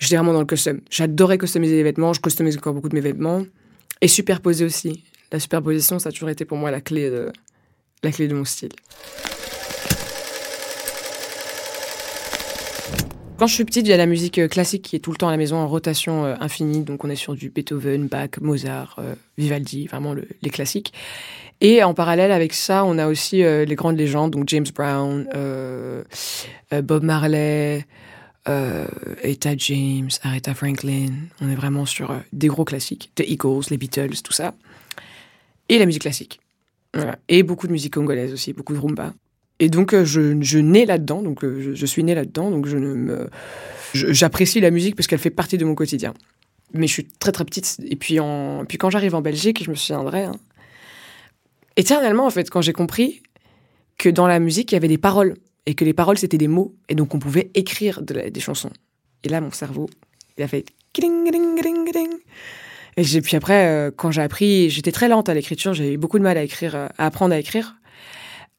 J'étais 0.00 0.16
vraiment 0.16 0.32
dans 0.32 0.40
le 0.40 0.46
custom. 0.46 0.80
J'adorais 0.90 1.38
customiser 1.38 1.76
les 1.76 1.82
vêtements, 1.82 2.12
je 2.14 2.20
customise 2.20 2.56
encore 2.56 2.72
beaucoup 2.72 2.88
de 2.88 2.94
mes 2.94 3.02
vêtements. 3.02 3.44
Et 4.00 4.08
superposer 4.08 4.64
aussi. 4.64 5.04
La 5.30 5.38
superposition, 5.38 5.98
ça 5.98 6.08
a 6.08 6.12
toujours 6.12 6.30
été 6.30 6.46
pour 6.46 6.56
moi 6.56 6.70
la 6.70 6.80
clé 6.80 7.10
de, 7.10 7.30
la 8.02 8.10
clé 8.10 8.26
de 8.26 8.34
mon 8.34 8.46
style. 8.46 8.72
Quand 13.36 13.46
je 13.46 13.54
suis 13.54 13.64
petite, 13.64 13.86
il 13.86 13.90
y 13.90 13.92
a 13.92 13.98
la 13.98 14.06
musique 14.06 14.38
euh, 14.38 14.48
classique 14.48 14.82
qui 14.82 14.96
est 14.96 14.98
tout 14.98 15.12
le 15.12 15.16
temps 15.16 15.28
à 15.28 15.30
la 15.30 15.36
maison 15.36 15.56
en 15.56 15.68
rotation 15.68 16.24
euh, 16.24 16.34
infinie. 16.40 16.82
Donc 16.82 17.04
on 17.04 17.10
est 17.10 17.16
sur 17.16 17.34
du 17.34 17.50
Beethoven, 17.50 18.06
Bach, 18.06 18.30
Mozart, 18.40 18.96
euh, 18.98 19.14
Vivaldi, 19.38 19.86
vraiment 19.86 20.14
les 20.14 20.50
classiques. 20.50 20.92
Et 21.62 21.82
en 21.82 21.92
parallèle 21.92 22.32
avec 22.32 22.54
ça, 22.54 22.84
on 22.86 22.96
a 22.96 23.06
aussi 23.06 23.42
les 23.42 23.74
grandes 23.74 23.98
légendes, 23.98 24.30
donc 24.30 24.48
James 24.48 24.64
Brown, 24.74 25.28
Bob 26.72 27.04
Marley, 27.04 27.84
euh, 28.48 28.86
Etta 29.22 29.56
James, 29.56 30.10
Aretha 30.22 30.54
Franklin. 30.54 31.12
On 31.40 31.50
est 31.50 31.54
vraiment 31.54 31.86
sur 31.86 32.10
euh, 32.10 32.18
des 32.32 32.48
gros 32.48 32.64
classiques. 32.64 33.10
The 33.14 33.24
Eagles, 33.26 33.64
les 33.70 33.76
Beatles, 33.76 34.22
tout 34.22 34.32
ça. 34.32 34.54
Et 35.68 35.78
la 35.78 35.86
musique 35.86 36.02
classique. 36.02 36.40
Et 37.28 37.42
beaucoup 37.42 37.66
de 37.66 37.72
musique 37.72 37.94
congolaise 37.94 38.32
aussi, 38.32 38.52
beaucoup 38.52 38.74
de 38.74 38.78
rumba. 38.78 39.12
Et 39.60 39.68
donc, 39.68 39.92
euh, 39.92 40.04
je, 40.04 40.40
je 40.40 40.58
nais 40.58 40.86
là-dedans, 40.86 41.22
donc 41.22 41.44
je, 41.44 41.86
suis 41.86 42.02
né 42.02 42.14
là-dedans, 42.14 42.50
donc 42.50 42.66
je 42.66 42.76
me, 42.78 43.28
j'apprécie 43.92 44.60
la 44.60 44.70
musique 44.70 44.96
parce 44.96 45.06
qu'elle 45.06 45.18
fait 45.18 45.30
partie 45.30 45.58
de 45.58 45.64
mon 45.64 45.74
quotidien. 45.74 46.14
Mais 46.72 46.86
je 46.86 46.92
suis 46.92 47.04
très 47.04 47.30
très 47.30 47.44
petite. 47.44 47.76
Et 47.86 47.96
puis, 47.96 48.18
en, 48.20 48.64
puis 48.64 48.78
quand 48.78 48.90
j'arrive 48.90 49.14
en 49.14 49.20
Belgique, 49.20 49.62
je 49.62 49.70
me 49.70 49.76
souviendrai, 49.76 50.24
hein, 50.24 50.36
éternellement 51.76 52.26
en 52.26 52.30
fait, 52.30 52.48
quand 52.50 52.62
j'ai 52.62 52.72
compris 52.72 53.22
que 53.98 54.08
dans 54.08 54.26
la 54.26 54.40
musique, 54.40 54.72
il 54.72 54.76
y 54.76 54.78
avait 54.78 54.88
des 54.88 54.98
paroles 54.98 55.36
et 55.66 55.74
que 55.74 55.84
les 55.84 55.92
paroles 55.92 56.18
c'était 56.18 56.38
des 56.38 56.48
mots 56.48 56.74
et 56.88 56.94
donc 56.94 57.14
on 57.14 57.18
pouvait 57.18 57.50
écrire 57.54 58.02
des 58.02 58.40
chansons. 58.40 58.70
Et 59.22 59.28
là, 59.28 59.40
mon 59.40 59.50
cerveau, 59.50 59.88
il 60.36 60.42
a 60.42 60.48
fait 60.48 60.64
et 62.96 63.04
j'ai 63.04 63.20
puis 63.20 63.36
après, 63.36 63.66
euh, 63.66 63.90
quand 63.94 64.10
j'ai 64.10 64.22
appris, 64.22 64.70
j'étais 64.70 64.92
très 64.92 65.08
lente 65.08 65.28
à 65.28 65.34
l'écriture, 65.34 65.74
j'avais 65.74 65.96
beaucoup 65.96 66.18
de 66.18 66.24
mal 66.24 66.36
à 66.36 66.42
écrire, 66.42 66.74
euh, 66.74 66.88
à 66.98 67.06
apprendre 67.06 67.34
à 67.34 67.38
écrire. 67.38 67.76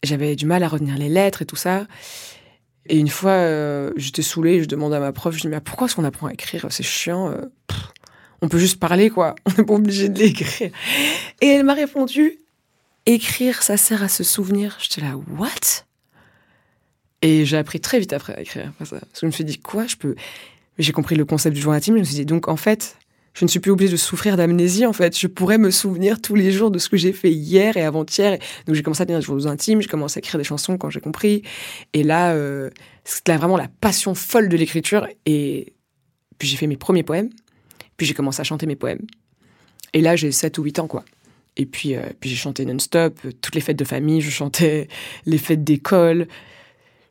J'avais 0.03 0.36
du 0.36 0.46
mal 0.46 0.63
à 0.63 0.67
retenir 0.67 0.98
les 0.98 1.10
lettres 1.10 1.41
et 1.41 1.46
tout 1.46 1.55
ça. 1.55 1.86
Et 2.88 2.98
une 2.98 3.10
fois, 3.10 3.31
euh, 3.31 3.91
j'étais 3.98 4.22
saoulée, 4.22 4.63
je 4.63 4.67
demandais 4.67 4.96
à 4.96 5.00
ma 5.00 5.12
prof, 5.12 5.36
je 5.36 5.41
dis 5.41 5.48
mais 5.48 5.60
pourquoi 5.60 5.88
est-ce 5.88 5.96
qu'on 5.96 6.05
apprend 6.05 6.27
à 6.27 6.34
écrire? 6.34 6.65
C'est 6.70 6.84
chiant. 6.84 7.34
on 8.41 8.48
peut 8.48 8.58
juste 8.58 8.79
parler 8.79 9.10
quoi. 9.10 9.36
On 9.46 9.51
n'est 9.58 9.65
pas 9.65 9.74
obligé 9.74 10.10
de 10.10 10.17
l'écrire. 10.17 10.72
Et 11.41 11.48
elle 11.48 11.65
m'a 11.65 11.74
répondu 11.74 12.39
écrire, 13.05 13.62
ça 13.63 13.77
sert 13.77 14.01
à 14.03 14.08
se 14.08 14.24
souvenir. 14.24 14.77
J'étais 14.79 15.01
là 15.01 15.15
what? 15.38 15.84
Et 17.22 17.46
j'ai 17.46 17.58
appris 17.58 17.80
très 17.80 18.00
vite 18.00 18.13
après 18.13 18.34
à 18.36 18.42
écrire. 18.42 18.72
Parce 18.78 18.92
que 18.92 18.98
je 19.20 19.25
me 19.25 19.32
suis 19.32 19.44
dit, 19.44 19.60
quoi, 19.60 19.88
je 19.88 19.96
peux. 19.96 20.16
J'ai 20.78 20.94
compris 20.94 21.16
le 21.16 21.25
concept 21.25 21.56
du 21.56 21.62
journal 21.62 21.78
intime. 21.78 21.96
Je 21.96 22.00
me 22.00 22.06
suis 22.06 22.16
dit, 22.16 22.25
donc 22.25 22.48
en 22.48 22.56
fait, 22.56 22.98
je 23.34 23.46
ne 23.46 23.50
suis 23.50 23.60
plus 23.60 23.72
obligée 23.72 23.92
de 23.92 23.98
souffrir 23.98 24.36
d'amnésie 24.36 24.86
en 24.86 24.94
fait. 24.94 25.18
Je 25.18 25.28
pourrais 25.28 25.58
me 25.58 25.72
souvenir 25.72 26.22
tous 26.22 26.36
les 26.36 26.51
jours 26.51 26.72
de 26.72 26.80
ce 26.80 26.90
que 26.90 26.98
j'ai 26.98 27.13
fait 27.13 27.32
hier 27.32 27.78
et 27.78 27.84
avant-hier. 27.84 28.38
Donc 28.66 28.75
j'ai 28.75 28.84
commencé 28.84 29.04
à 29.04 29.06
tenir 29.06 29.20
des 29.20 29.25
choses 29.25 29.48
intimes, 29.48 29.82
j'ai 29.82 29.88
commencé 29.88 30.18
à 30.18 30.20
écrire 30.20 30.38
des 30.38 30.44
chansons 30.44 30.78
quand 30.78 30.90
j'ai 30.90 31.00
compris. 31.00 31.44
Et 31.94 32.04
là, 32.04 32.32
euh, 32.32 32.70
c'était 33.06 33.36
vraiment 33.38 33.58
la 33.58 33.68
passion 33.80 34.16
folle 34.16 34.50
de 34.50 34.58
l'écriture. 34.58 35.08
Et 35.25 35.74
puis 36.40 36.48
j'ai 36.48 36.58
fait 36.58 36.68
mes 36.68 36.78
premiers 36.78 37.04
poèmes. 37.04 37.30
Puis 37.96 38.06
j'ai 38.06 38.13
commencé 38.13 38.42
à 38.42 38.44
chanter 38.44 38.66
mes 38.66 38.75
poèmes. 38.75 39.06
Et 39.94 40.01
là, 40.01 40.16
j'ai 40.16 40.32
7 40.32 40.58
ou 40.58 40.63
8 40.63 40.80
ans 40.80 40.88
quoi. 40.88 41.06
Et 41.58 41.66
puis, 41.66 41.96
euh, 41.96 42.01
puis 42.20 42.30
j'ai 42.30 42.36
chanté 42.38 42.66
non-stop, 42.66 43.20
toutes 43.42 43.56
les 43.56 43.62
fêtes 43.62 43.78
de 43.78 43.84
famille, 43.84 44.22
je 44.22 44.30
chantais 44.30 44.88
les 45.25 45.38
fêtes 45.38 45.63
d'école, 45.63 46.28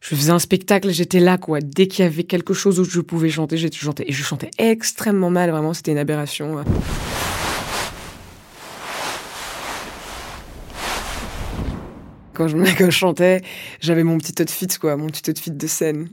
je 0.01 0.15
faisais 0.15 0.31
un 0.31 0.39
spectacle, 0.39 0.91
j'étais 0.91 1.21
là, 1.21 1.37
quoi. 1.37 1.61
Dès 1.61 1.87
qu'il 1.87 2.05
y 2.05 2.09
avait 2.09 2.25
quelque 2.25 2.55
chose 2.55 2.81
où 2.81 2.85
je 2.85 3.01
pouvais 3.01 3.29
chanter, 3.29 3.59
j'ai 3.59 3.71
chanté. 3.71 4.09
Et 4.09 4.13
je 4.13 4.23
chantais 4.23 4.51
extrêmement 4.57 5.29
mal, 5.29 5.51
vraiment, 5.51 5.75
c'était 5.75 5.93
une 5.93 5.99
aberration. 5.99 6.65
Quand 12.33 12.49
je, 12.49 12.91
chantais, 12.91 13.43
j'avais 13.81 14.03
mon 14.03 14.17
petit 14.17 14.41
outfit, 14.41 14.69
quoi, 14.81 14.97
mon 14.97 15.09
petit 15.09 15.31
outfit 15.31 15.51
de 15.51 15.67
scène. 15.67 16.09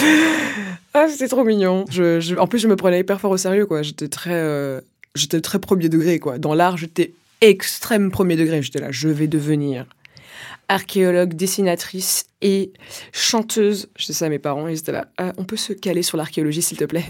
ah, 0.94 1.06
c'était 1.08 1.28
trop 1.28 1.44
mignon. 1.44 1.84
Je, 1.88 2.36
en 2.36 2.48
plus, 2.48 2.58
je 2.58 2.66
me 2.66 2.74
prenais 2.74 2.98
hyper 2.98 3.20
fort 3.20 3.30
au 3.30 3.36
sérieux, 3.36 3.66
quoi. 3.66 3.82
J'étais 3.82 4.08
très, 4.08 4.34
euh, 4.34 4.80
j'étais 5.14 5.40
très 5.40 5.60
premier 5.60 5.88
degré, 5.88 6.18
quoi. 6.18 6.38
Dans 6.38 6.54
l'art, 6.54 6.76
j'étais 6.76 7.12
extrême 7.40 8.10
premier 8.10 8.34
degré. 8.34 8.60
J'étais 8.62 8.80
là, 8.80 8.90
je 8.90 9.06
vais 9.06 9.28
devenir 9.28 9.86
archéologue, 10.70 11.34
dessinatrice 11.34 12.26
et 12.40 12.72
chanteuse. 13.12 13.90
Je 13.98 14.04
sais 14.04 14.12
ça 14.12 14.26
à 14.26 14.28
mes 14.28 14.38
parents, 14.38 14.68
ils 14.68 14.78
étaient 14.78 14.92
là. 14.92 15.08
Ah, 15.18 15.32
on 15.36 15.44
peut 15.44 15.56
se 15.56 15.72
caler 15.72 16.02
sur 16.02 16.16
l'archéologie, 16.16 16.62
s'il 16.62 16.78
te 16.78 16.84
plaît 16.84 17.04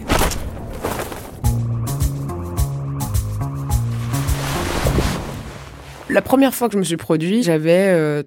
La 6.09 6.21
première 6.21 6.53
fois 6.53 6.67
que 6.67 6.73
je 6.73 6.79
me 6.79 6.83
suis 6.83 6.97
produit, 6.97 7.41
j'avais 7.41 8.25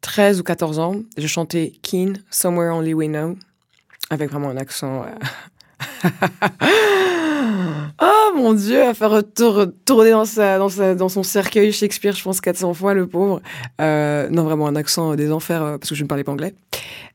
13 0.00 0.38
euh, 0.38 0.40
ou 0.40 0.44
14 0.44 0.78
ans. 0.78 0.94
Je 1.18 1.26
chantais 1.26 1.74
Keen, 1.82 2.22
Somewhere 2.30 2.74
Only 2.74 2.94
We 2.94 3.08
Know, 3.08 3.36
avec 4.08 4.30
vraiment 4.30 4.48
un 4.48 4.56
accent. 4.56 5.04
Euh, 5.04 6.08
Oh 8.00 8.32
mon 8.36 8.52
Dieu, 8.52 8.82
à 8.82 8.94
faire 8.94 9.22
tourner 9.34 10.10
dans, 10.10 11.08
son 11.08 11.22
cercueil 11.22 11.72
Shakespeare, 11.72 12.14
je 12.14 12.22
pense 12.22 12.40
400 12.40 12.74
fois, 12.74 12.94
le 12.94 13.06
pauvre. 13.06 13.40
Euh, 13.80 14.28
non, 14.28 14.44
vraiment 14.44 14.66
un 14.66 14.76
accent 14.76 15.14
des 15.14 15.32
enfers, 15.32 15.62
euh, 15.62 15.78
parce 15.78 15.90
que 15.90 15.94
je 15.94 16.02
ne 16.02 16.08
parlais 16.08 16.24
pas 16.24 16.32
anglais. 16.32 16.54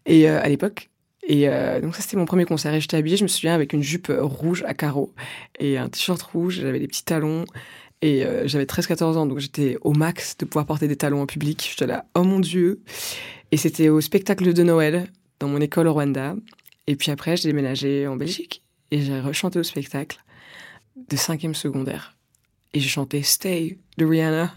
Et 0.06 0.30
euh, 0.30 0.42
à 0.42 0.50
l'époque. 0.50 0.90
Et 1.26 1.48
donc 1.82 1.96
ça, 1.96 2.02
c'était 2.02 2.18
mon 2.18 2.26
premier 2.26 2.44
concert. 2.44 2.74
Et 2.74 2.82
j'étais 2.82 2.98
habillée, 2.98 3.16
je 3.16 3.24
me 3.24 3.30
souviens, 3.30 3.54
avec 3.54 3.72
une 3.72 3.82
jupe 3.82 4.12
rouge 4.14 4.66
à 4.68 4.74
carreaux 4.74 5.14
et 5.58 5.78
un 5.78 5.88
t-shirt 5.88 6.22
rouge. 6.22 6.60
J'avais 6.62 6.80
des 6.80 6.88
petits 6.88 7.06
talons. 7.06 7.46
Et 8.02 8.26
j'avais 8.44 8.66
13-14 8.66 9.04
ans, 9.16 9.26
donc 9.26 9.40
j'étais 9.40 9.78
au 9.80 9.94
max 9.94 10.36
de 10.38 10.44
pouvoir 10.44 10.66
porter 10.66 10.90
des 10.90 10.98
talons 10.98 11.22
en 11.22 11.26
public. 11.26 11.66
J'étais 11.72 11.88
là, 11.88 12.04
oh 12.16 12.24
mon 12.24 12.42
Dieu. 12.42 12.82
Et 13.54 13.58
c'était 13.58 13.88
au 13.88 14.02
spectacle 14.02 14.52
de 14.52 14.64
Noël, 14.64 15.08
dans 15.40 15.48
mon 15.48 15.62
école 15.62 15.88
au 15.88 15.94
Rwanda. 15.94 16.36
Et 16.88 16.98
puis 16.98 17.10
après, 17.10 17.38
j'ai 17.38 17.48
déménagé 17.48 18.06
en 18.06 18.18
Belgique. 18.18 18.63
Et 18.94 19.02
j'ai 19.02 19.20
rechanté 19.20 19.58
au 19.58 19.64
spectacle 19.64 20.20
de 20.96 21.16
cinquième 21.16 21.56
secondaire. 21.56 22.16
Et 22.76 22.80
j'ai 22.80 22.90
chanté 22.90 23.24
Stay 23.24 23.80
de 23.98 24.06
Rihanna. 24.06 24.54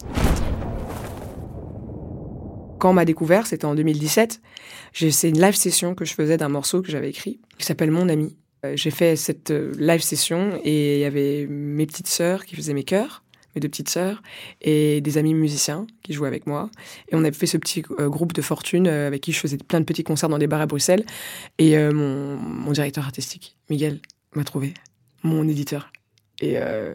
Quand 2.79 2.91
on 2.91 2.93
m'a 2.93 3.07
découvert, 3.07 3.47
c'était 3.47 3.65
en 3.65 3.75
2017, 3.75 4.43
c'est 4.93 5.31
une 5.31 5.41
live 5.41 5.55
session 5.55 5.95
que 5.95 6.05
je 6.05 6.13
faisais 6.13 6.37
d'un 6.37 6.51
morceau 6.51 6.83
que 6.83 6.91
j'avais 6.91 7.09
écrit, 7.09 7.41
qui 7.57 7.65
s'appelle 7.65 7.91
Mon 7.91 8.11
ami. 8.11 8.37
Euh, 8.67 8.75
j'ai 8.77 8.91
fait 8.91 9.17
cette 9.17 9.53
euh, 9.53 9.73
live 9.79 10.03
session 10.03 10.61
et 10.63 10.97
il 10.97 11.01
y 11.01 11.07
avait 11.07 11.47
mes 11.49 11.87
petites 11.87 12.09
sœurs 12.09 12.45
qui 12.45 12.57
faisaient 12.57 12.75
mes 12.75 12.85
chœurs, 12.85 13.25
mes 13.55 13.61
deux 13.61 13.71
petites 13.71 13.89
sœurs, 13.89 14.23
et 14.61 15.01
des 15.01 15.17
amis 15.17 15.33
musiciens 15.33 15.87
qui 16.03 16.13
jouaient 16.13 16.29
avec 16.29 16.47
moi. 16.47 16.71
Et 17.09 17.15
on 17.15 17.21
avait 17.21 17.33
fait 17.33 17.47
ce 17.47 17.57
petit 17.57 17.85
euh, 18.01 18.11
groupe 18.11 18.35
de 18.35 18.43
fortune 18.43 18.87
avec 18.87 19.23
qui 19.23 19.33
je 19.33 19.41
faisais 19.41 19.57
plein 19.57 19.81
de 19.81 19.87
petits 19.87 20.05
concerts 20.05 20.29
dans 20.29 20.37
des 20.37 20.47
bars 20.47 20.61
à 20.61 20.67
Bruxelles. 20.67 21.07
Et 21.57 21.79
mon, 21.79 22.37
mon 22.37 22.73
directeur 22.73 23.05
artistique, 23.05 23.57
Miguel, 23.71 24.01
m'a 24.37 24.45
trouvé, 24.45 24.75
mon 25.23 25.49
éditeur. 25.49 25.91
Et, 26.41 26.55
euh, 26.57 26.95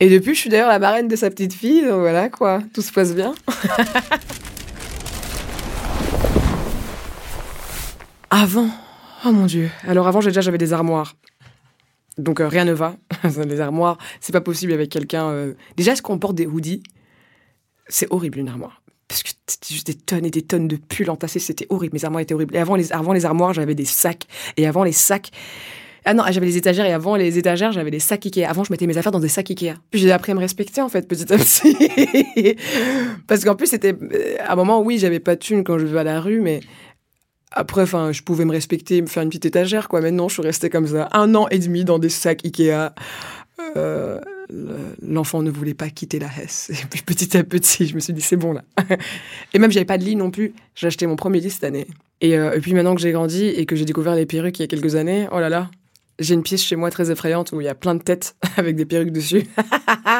et 0.00 0.10
depuis, 0.10 0.34
je 0.34 0.40
suis 0.40 0.50
d'ailleurs 0.50 0.68
la 0.68 0.78
marraine 0.78 1.08
de 1.08 1.16
sa 1.16 1.30
petite 1.30 1.54
fille, 1.54 1.82
donc 1.82 2.00
voilà 2.00 2.28
quoi, 2.28 2.62
tout 2.72 2.82
se 2.82 2.92
passe 2.92 3.14
bien. 3.14 3.34
avant, 8.30 8.68
oh 9.24 9.32
mon 9.32 9.46
dieu. 9.46 9.70
Alors 9.86 10.06
avant, 10.06 10.20
déjà, 10.20 10.40
j'avais 10.40 10.58
des 10.58 10.72
armoires. 10.72 11.16
Donc 12.18 12.40
euh, 12.40 12.48
rien 12.48 12.64
ne 12.64 12.72
va. 12.72 12.96
les 13.46 13.60
armoires, 13.60 13.98
c'est 14.20 14.32
pas 14.32 14.40
possible 14.40 14.72
avec 14.72 14.90
quelqu'un. 14.90 15.28
Euh, 15.30 15.54
déjà, 15.76 15.92
est-ce 15.92 16.02
qu'on 16.02 16.18
porte 16.18 16.34
des 16.34 16.46
hoodies? 16.46 16.82
C'est 17.88 18.06
horrible 18.10 18.38
une 18.38 18.48
armoire. 18.48 18.82
Parce 19.08 19.22
que 19.22 19.30
c'était 19.46 19.74
juste 19.74 19.86
des 19.86 19.94
tonnes 19.94 20.24
et 20.24 20.30
des 20.30 20.42
tonnes 20.42 20.68
de 20.68 20.76
pulls 20.76 21.10
entassés, 21.10 21.38
c'était 21.38 21.66
horrible. 21.68 21.94
Mes 21.94 22.04
armoires 22.04 22.22
étaient 22.22 22.34
horribles. 22.34 22.56
Et 22.56 22.58
avant 22.58 22.76
les, 22.76 22.92
avant 22.92 23.12
les 23.12 23.24
armoires, 23.24 23.52
j'avais 23.52 23.74
des 23.74 23.84
sacs. 23.84 24.26
Et 24.56 24.66
avant 24.66 24.82
les 24.82 24.92
sacs, 24.92 25.30
ah 26.04 26.12
non, 26.12 26.24
j'avais 26.28 26.46
les 26.46 26.58
étagères 26.58 26.84
et 26.84 26.92
avant 26.92 27.16
les 27.16 27.38
étagères, 27.38 27.72
j'avais 27.72 27.90
des 27.90 27.98
sacs 27.98 28.26
Ikea. 28.26 28.44
Avant, 28.44 28.62
je 28.62 28.72
mettais 28.72 28.86
mes 28.86 28.98
affaires 28.98 29.12
dans 29.12 29.20
des 29.20 29.28
sacs 29.28 29.50
Ikea. 29.50 29.74
Puis 29.90 30.00
j'ai 30.00 30.12
appris 30.12 30.32
à 30.32 30.34
me 30.34 30.40
respecter 30.40 30.82
en 30.82 30.90
fait 30.90 31.08
petit 31.08 31.32
à 31.32 31.38
petit. 31.38 32.56
Parce 33.26 33.42
qu'en 33.44 33.54
plus, 33.54 33.68
c'était 33.68 33.94
euh, 33.94 34.36
à 34.40 34.52
un 34.52 34.56
moment, 34.56 34.82
oui, 34.82 34.98
j'avais 34.98 35.20
pas 35.20 35.34
de 35.34 35.40
thunes 35.40 35.64
quand 35.64 35.78
je 35.78 35.86
vivais 35.86 36.00
à 36.00 36.04
la 36.04 36.20
rue, 36.20 36.40
mais 36.40 36.60
après, 37.52 37.82
enfin, 37.82 38.12
je 38.12 38.22
pouvais 38.22 38.44
me 38.44 38.52
respecter, 38.52 39.00
me 39.00 39.06
faire 39.06 39.22
une 39.22 39.30
petite 39.30 39.46
étagère, 39.46 39.88
quoi. 39.88 40.02
Maintenant, 40.02 40.28
je 40.28 40.34
suis 40.34 40.42
restée 40.42 40.68
comme 40.68 40.86
ça, 40.86 41.08
un 41.12 41.34
an 41.34 41.48
et 41.48 41.58
demi 41.58 41.84
dans 41.84 41.98
des 41.98 42.10
sacs 42.10 42.44
Ikea. 42.44 42.92
Euh, 43.76 44.20
l'enfant 45.00 45.42
ne 45.42 45.50
voulait 45.50 45.74
pas 45.74 45.88
quitter 45.88 46.18
la 46.18 46.26
Hesse. 46.26 46.70
Et 46.70 46.86
puis 46.90 47.00
petit 47.00 47.34
à 47.34 47.44
petit, 47.44 47.86
je 47.86 47.94
me 47.94 48.00
suis 48.00 48.12
dit, 48.12 48.20
c'est 48.20 48.36
bon 48.36 48.52
là. 48.52 48.62
et 49.54 49.58
même, 49.58 49.72
j'avais 49.72 49.86
pas 49.86 49.96
de 49.96 50.04
lit 50.04 50.16
non 50.16 50.30
plus. 50.30 50.52
J'ai 50.74 50.88
acheté 50.88 51.06
mon 51.06 51.16
premier 51.16 51.40
lit 51.40 51.50
cette 51.50 51.64
année. 51.64 51.86
Et, 52.20 52.36
euh, 52.36 52.52
et 52.54 52.60
puis 52.60 52.74
maintenant 52.74 52.94
que 52.94 53.00
j'ai 53.00 53.12
grandi 53.12 53.46
et 53.46 53.64
que 53.64 53.74
j'ai 53.74 53.86
découvert 53.86 54.14
les 54.14 54.26
perruques 54.26 54.58
il 54.58 54.62
y 54.62 54.64
a 54.64 54.68
quelques 54.68 54.96
années, 54.96 55.28
oh 55.32 55.40
là 55.40 55.48
là, 55.48 55.70
j'ai 56.18 56.34
une 56.34 56.42
pièce 56.42 56.62
chez 56.62 56.76
moi 56.76 56.90
très 56.90 57.10
effrayante 57.10 57.52
où 57.52 57.60
il 57.60 57.64
y 57.64 57.68
a 57.68 57.74
plein 57.74 57.94
de 57.94 58.02
têtes 58.02 58.36
avec 58.56 58.76
des 58.76 58.84
perruques 58.84 59.12
dessus. 59.12 59.46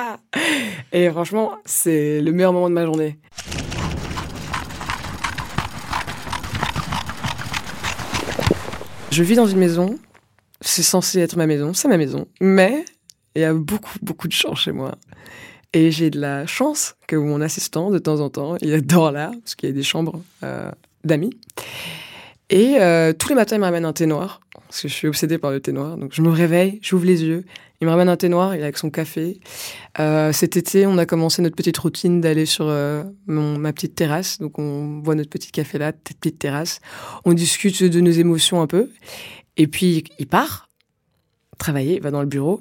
et 0.92 1.08
franchement, 1.10 1.52
c'est 1.64 2.20
le 2.20 2.32
meilleur 2.32 2.52
moment 2.52 2.68
de 2.68 2.74
ma 2.74 2.84
journée. 2.84 3.18
Je 9.10 9.22
vis 9.22 9.36
dans 9.36 9.46
une 9.46 9.58
maison. 9.58 9.98
C'est 10.60 10.82
censé 10.82 11.20
être 11.20 11.36
ma 11.36 11.46
maison, 11.46 11.74
c'est 11.74 11.88
ma 11.88 11.98
maison. 11.98 12.26
Mais 12.40 12.84
il 13.36 13.42
y 13.42 13.44
a 13.44 13.52
beaucoup, 13.52 13.98
beaucoup 14.02 14.28
de 14.28 14.32
chance 14.32 14.60
chez 14.60 14.72
moi. 14.72 14.96
Et 15.72 15.90
j'ai 15.90 16.10
de 16.10 16.20
la 16.20 16.46
chance 16.46 16.94
que 17.06 17.16
mon 17.16 17.40
assistant, 17.40 17.90
de 17.90 17.98
temps 17.98 18.20
en 18.20 18.30
temps, 18.30 18.56
il 18.60 18.80
dort 18.82 19.12
là, 19.12 19.32
parce 19.40 19.54
qu'il 19.54 19.68
y 19.68 19.72
a 19.72 19.74
des 19.74 19.82
chambres 19.82 20.22
euh, 20.42 20.70
d'amis. 21.04 21.36
Et 22.50 22.76
euh, 22.80 23.12
tous 23.12 23.28
les 23.28 23.34
matins, 23.34 23.56
il 23.56 23.58
me 23.58 23.64
ramène 23.64 23.84
un 23.84 23.92
thé 23.92 24.06
noir, 24.06 24.40
parce 24.74 24.82
que 24.82 24.88
je 24.88 24.94
suis 24.94 25.06
obsédée 25.06 25.38
par 25.38 25.52
le 25.52 25.60
thé 25.60 25.70
noir. 25.70 25.96
Donc 25.96 26.12
je 26.12 26.20
me 26.20 26.30
réveille, 26.30 26.80
j'ouvre 26.82 27.04
les 27.04 27.22
yeux, 27.22 27.44
il 27.80 27.86
me 27.86 27.92
ramène 27.92 28.08
un 28.08 28.16
thé 28.16 28.28
noir, 28.28 28.56
il 28.56 28.58
est 28.58 28.64
avec 28.64 28.76
son 28.76 28.90
café. 28.90 29.38
Euh, 30.00 30.32
cet 30.32 30.56
été, 30.56 30.84
on 30.84 30.98
a 30.98 31.06
commencé 31.06 31.42
notre 31.42 31.54
petite 31.54 31.78
routine 31.78 32.20
d'aller 32.20 32.44
sur 32.44 32.66
euh, 32.66 33.04
ma 33.28 33.72
petite 33.72 33.94
terrasse. 33.94 34.40
Donc 34.40 34.58
on 34.58 35.00
voit 35.00 35.14
notre 35.14 35.30
petit 35.30 35.52
café 35.52 35.78
là, 35.78 35.92
cette 36.04 36.18
petite 36.18 36.40
terrasse. 36.40 36.80
On 37.24 37.34
discute 37.34 37.84
de 37.84 38.00
nos 38.00 38.10
émotions 38.10 38.62
un 38.62 38.66
peu. 38.66 38.90
Et 39.56 39.68
puis 39.68 40.02
il 40.18 40.26
part 40.26 40.68
travailler, 41.58 41.94
il 41.94 42.02
va 42.02 42.10
dans 42.10 42.22
le 42.22 42.26
bureau. 42.26 42.60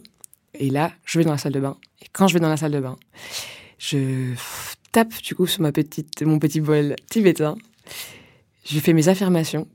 Et 0.53 0.69
là, 0.69 0.91
je 1.05 1.17
vais 1.17 1.25
dans 1.25 1.31
la 1.31 1.39
salle 1.39 1.53
de 1.53 1.59
bain. 1.59 1.77
Et 2.03 2.05
quand 2.13 2.27
je 2.27 2.35
vais 2.35 2.39
dans 2.39 2.49
la 2.49 2.57
salle 2.57 2.73
de 2.73 2.79
bain, 2.79 2.95
je 3.79 4.35
tape 4.91 5.19
du 5.23 5.33
coup 5.33 5.47
sur 5.47 5.63
ma 5.63 5.71
petite, 5.71 6.21
mon 6.21 6.37
petit 6.37 6.61
bol 6.61 6.95
tibétain 7.09 7.55
je 8.65 8.79
fais 8.79 8.93
mes 8.93 9.09
affirmations, 9.09 9.67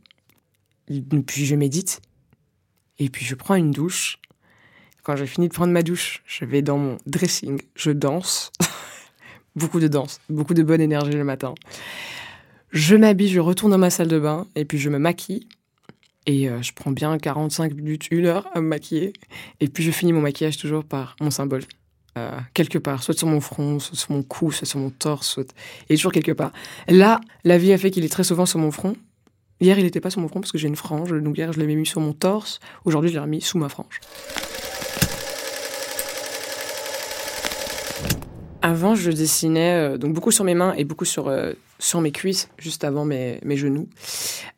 puis 1.26 1.45
je 1.45 1.54
médite, 1.54 2.00
et 2.99 3.09
puis 3.09 3.25
je 3.25 3.35
prends 3.35 3.55
une 3.55 3.71
douche. 3.71 4.19
Quand 5.02 5.17
j'ai 5.17 5.26
fini 5.26 5.49
de 5.49 5.55
prendre 5.55 5.73
ma 5.73 5.83
douche, 5.83 6.23
je 6.26 6.45
vais 6.45 6.62
dans 6.62 6.76
mon 6.78 6.99
dressing, 7.07 7.62
je 7.75 7.90
danse, 7.90 8.52
beaucoup 9.57 9.81
de 9.81 9.88
danse, 9.88 10.21
beaucoup 10.28 10.55
de 10.55 10.62
bonne 10.62 10.81
énergie 10.81 11.12
le 11.12 11.25
matin. 11.25 11.55
Je 12.71 12.97
m'habille, 12.97 13.28
je 13.28 13.40
retourne 13.40 13.73
dans 13.73 13.78
ma 13.78 13.90
salle 13.90 14.09
de 14.09 14.19
bain, 14.19 14.47
et 14.55 14.64
puis 14.64 14.78
je 14.78 14.90
me 14.90 14.99
maquille. 14.99 15.49
Et 16.26 16.50
euh, 16.50 16.61
je 16.61 16.73
prends 16.75 16.90
bien 16.90 17.17
45 17.17 17.73
minutes, 17.75 18.09
une 18.11 18.26
heure 18.26 18.47
à 18.52 18.61
me 18.61 18.69
maquiller. 18.69 19.14
Et 19.61 19.69
puis 19.69 19.83
je 19.83 19.90
finis 19.90 20.12
mon 20.12 20.21
maquillage 20.21 20.59
toujours 20.59 20.85
par 20.85 21.17
mon 21.23 21.31
symbole. 21.31 21.62
Euh, 22.19 22.38
quelque 22.52 22.76
part, 22.76 23.02
soit 23.02 23.17
sur 23.17 23.28
mon 23.28 23.40
front, 23.40 23.78
soit 23.78 23.97
sur 23.97 24.12
mon 24.12 24.23
cou, 24.23 24.52
soit 24.52 24.67
sur 24.67 24.78
mon 24.78 24.90
torse, 24.90 25.26
soit... 25.26 25.55
est 25.88 25.95
toujours 25.95 26.12
quelque 26.12 26.33
part. 26.33 26.52
Là, 26.88 27.21
la 27.45 27.57
vie 27.57 27.73
a 27.73 27.78
fait 27.78 27.90
qu'il 27.90 28.05
est 28.05 28.11
très 28.11 28.25
souvent 28.25 28.45
sur 28.45 28.59
mon 28.59 28.71
front. 28.71 28.95
Hier, 29.61 29.77
il 29.77 29.85
n'était 29.85 30.00
pas 30.00 30.11
sur 30.11 30.21
mon 30.21 30.29
front 30.29 30.41
parce 30.41 30.53
que 30.53 30.59
j'ai 30.59 30.69
une 30.69 30.77
frange, 30.77 31.11
donc 31.11 31.37
hier, 31.37 31.53
je 31.53 31.59
l'avais 31.59 31.75
mis 31.75 31.87
sur 31.87 32.00
mon 32.00 32.12
torse. 32.12 32.61
Aujourd'hui, 32.85 33.11
je 33.11 33.15
l'ai 33.15 33.21
remis 33.21 33.41
sous 33.41 33.59
ma 33.59 33.69
frange. 33.69 34.00
Avant, 38.62 38.95
je 38.95 39.11
dessinais 39.11 39.73
euh, 39.73 39.99
donc 39.99 40.12
beaucoup 40.15 40.31
sur 40.31 40.45
mes 40.45 40.55
mains 40.55 40.75
et 40.75 40.85
beaucoup 40.85 41.05
sur, 41.05 41.29
euh, 41.29 41.53
sur 41.79 42.00
mes 42.00 42.12
cuisses, 42.12 42.49
juste 42.59 42.85
avant 42.85 43.05
mes, 43.05 43.41
mes 43.45 43.57
genoux. 43.57 43.88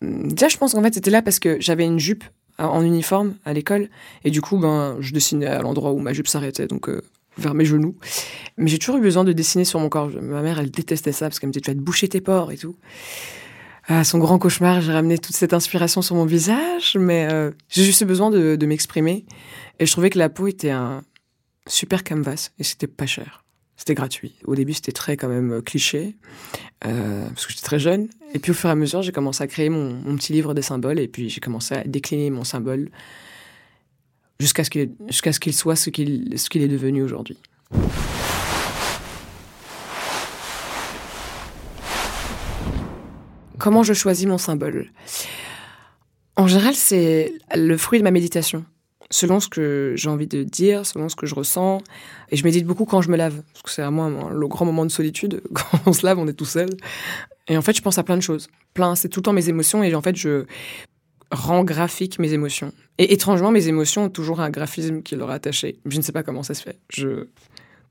Hum, 0.03 0.33
déjà, 0.33 0.49
je 0.49 0.59
pense 0.59 0.73
qu'en 0.73 0.83
fait, 0.83 0.93
c'était 0.93 1.11
là 1.11 1.23
parce 1.23 1.39
que 1.39 1.59
j'avais 1.61 1.85
une 1.85 1.99
jupe 1.99 2.25
en 2.59 2.83
uniforme 2.83 3.37
à 3.47 3.55
l'école. 3.55 3.89
Et 4.25 4.31
du 4.31 4.43
coup, 4.43 4.59
ben, 4.59 4.97
je 5.01 5.13
dessinais 5.15 5.47
à 5.47 5.63
l'endroit 5.63 5.93
où 5.93 5.99
ma 5.99 6.13
jupe 6.13 6.29
s'arrêtait, 6.29 6.67
donc 6.67 6.91
euh, 6.91 7.01
vers 7.39 7.55
mes 7.55 7.65
genoux. 7.65 7.97
Mais 8.59 8.69
j'ai 8.69 8.79
toujours 8.79 8.97
eu 8.97 9.01
besoin 9.01 9.25
de 9.25 9.33
dessiner 9.33 9.65
sur 9.65 9.81
mon 9.81 9.89
corps. 9.89 10.11
Ma 10.21 10.43
mère, 10.43 10.59
elle 10.59 10.71
détestait 10.71 11.13
ça 11.13 11.27
parce 11.27 11.39
qu'elle 11.39 11.49
me 11.49 11.53
disait, 11.53 11.63
tu 11.63 11.71
vas 11.71 11.75
te 11.75 11.81
boucher 11.81 12.09
tes 12.09 12.21
pores 12.21 12.53
et 12.53 12.59
tout. 12.59 12.77
Son 14.05 14.19
grand 14.19 14.39
cauchemar, 14.39 14.81
j'ai 14.81 14.93
ramené 14.93 15.19
toute 15.19 15.35
cette 15.35 15.53
inspiration 15.53 16.01
sur 16.01 16.15
mon 16.15 16.25
visage, 16.25 16.97
mais 16.97 17.27
euh, 17.29 17.51
j'ai 17.69 17.83
juste 17.83 18.05
besoin 18.05 18.31
de, 18.31 18.65
m'exprimer. 18.65 19.27
Et 19.81 19.87
je 19.87 19.91
trouvais 19.91 20.11
que 20.11 20.19
la 20.19 20.29
peau 20.29 20.47
était 20.47 20.71
un 20.71 21.03
super 21.67 22.05
canvas 22.05 22.51
et 22.61 22.65
c'était 22.65 22.87
pas 22.87 23.07
cher. 23.07 23.45
C'était 23.77 23.95
gratuit. 23.95 24.37
Au 24.45 24.55
début, 24.55 24.75
c'était 24.75 24.93
très 24.93 25.17
quand 25.17 25.29
même 25.29 25.55
euh, 25.55 25.61
cliché, 25.61 26.17
euh, 26.87 27.27
parce 27.31 27.47
que 27.47 27.53
j'étais 27.53 27.65
très 27.65 27.81
jeune. 27.81 28.09
Et 28.33 28.39
puis 28.39 28.53
au 28.53 28.55
fur 28.55 28.69
et 28.69 28.73
à 28.73 28.77
mesure, 28.77 29.03
j'ai 29.03 29.11
commencé 29.11 29.43
à 29.43 29.49
créer 29.49 29.71
mon, 29.71 30.17
petit 30.17 30.33
livre 30.33 30.55
des 30.55 30.63
symboles, 30.63 31.01
et 31.01 31.09
puis 31.09 31.29
j'ai 31.29 31.41
commencé 31.41 31.75
à 31.75 31.83
décliner 31.83 32.31
mon 32.31 32.45
symbole 32.45 32.91
jusqu'à 34.39 34.63
ce 34.63 34.71
qu'il 34.71 35.55
soit 35.55 35.77
ce 35.77 35.91
qu'il 35.91 36.63
est 36.63 36.69
devenu 36.69 37.03
aujourd'hui. 37.03 37.39
Comment 43.61 43.83
je 43.83 43.93
choisis 43.93 44.27
mon 44.27 44.39
symbole 44.39 44.91
En 46.37 46.47
général, 46.47 46.75
c'est 46.75 47.33
le 47.55 47.77
fruit 47.77 47.99
de 47.99 48.05
ma 48.05 48.11
méditation 48.11 48.65
selon 49.11 49.41
ce 49.41 49.49
que 49.49 49.93
j'ai 49.97 50.09
envie 50.09 50.29
de 50.29 50.45
dire, 50.45 50.87
selon 50.87 51.09
ce 51.09 51.17
que 51.17 51.27
je 51.27 51.35
ressens. 51.35 51.83
Et 52.31 52.37
je 52.37 52.45
médite 52.45 52.65
beaucoup 52.65 52.85
quand 52.85 53.03
je 53.03 53.11
me 53.11 53.17
lave, 53.17 53.43
parce 53.53 53.63
que 53.63 53.71
c'est 53.71 53.83
vraiment 53.83 54.31
le 54.31 54.49
grand 54.49 54.65
moment 54.65 54.87
de 54.87 54.91
solitude. 54.91 55.43
Quand 55.53 55.81
on 55.87 55.93
se 55.93 56.07
lave, 56.07 56.19
on 56.19 56.29
est 56.29 56.33
tout 56.33 56.45
seul. 56.45 56.71
Et 57.49 57.57
en 57.57 57.63
fait, 57.63 57.77
je 57.77 57.83
pense 57.83 57.99
à 57.99 58.05
plein 58.05 58.17
de 58.17 58.23
choses. 58.23 58.49
Plein, 58.73 58.95
c'est 58.95 59.09
tout 59.09 59.19
le 59.21 59.25
temps 59.25 59.33
mes 59.33 59.49
émotions. 59.49 59.83
Et 59.83 59.95
en 59.95 60.01
fait, 60.01 60.15
je 60.17 60.45
rends 61.33 61.65
graphique 61.65 62.19
mes 62.19 62.33
émotions. 62.33 62.73
Et 62.99 63.13
étrangement, 63.13 63.51
mes 63.51 63.67
émotions 63.67 64.05
ont 64.05 64.09
toujours 64.09 64.41
un 64.41 64.51
graphisme 64.51 65.03
qui 65.03 65.17
leur 65.17 65.31
est 65.33 65.35
attaché. 65.35 65.81
Je 65.87 65.97
ne 65.97 66.03
sais 66.03 66.13
pas 66.13 66.23
comment 66.23 66.45
ça 66.45 66.55
se 66.55 66.63
fait. 66.63 66.79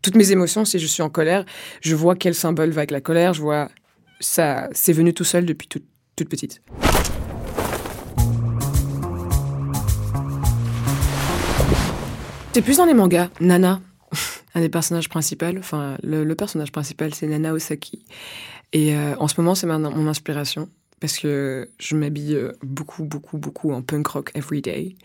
Toutes 0.01 0.15
mes 0.15 0.31
émotions, 0.31 0.63
si 0.63 0.79
je 0.79 0.87
suis 0.87 1.03
en 1.03 1.09
colère, 1.09 1.43
je 1.81 1.95
vois 1.95 2.15
quel 2.15 2.33
symbole 2.33 2.69
va 2.69 2.79
avec 2.79 2.91
la 2.91 3.01
colère. 3.01 3.33
Je 3.33 3.41
vois 3.41 3.69
ça, 4.19 4.69
c'est 4.73 4.93
venu 4.93 5.13
tout 5.13 5.23
seul 5.23 5.45
depuis 5.45 5.67
toute, 5.67 5.83
petite. 6.29 6.61
C'est 12.53 12.61
plus 12.61 12.77
dans 12.77 12.85
les 12.85 12.93
mangas. 12.93 13.29
Nana, 13.39 13.79
un 14.55 14.59
des 14.59 14.69
personnages 14.69 15.07
principaux. 15.07 15.45
Enfin, 15.57 15.97
le, 16.03 16.33
personnage 16.33 16.73
principal, 16.73 17.13
c'est 17.13 17.27
Nana 17.27 17.53
Osaki. 17.53 18.03
Et 18.73 18.95
euh, 18.95 19.15
en 19.19 19.29
ce 19.29 19.39
moment, 19.39 19.55
c'est 19.55 19.67
mon 19.67 20.07
inspiration. 20.07 20.69
Parce 20.99 21.17
que 21.17 21.69
je 21.79 21.95
m'habille 21.95 22.35
euh, 22.35 22.51
beaucoup, 22.61 23.05
beaucoup, 23.05 23.37
beaucoup 23.37 23.71
en 23.71 23.81
punk 23.81 24.07
rock 24.07 24.31
every 24.35 24.61
day. 24.61 24.97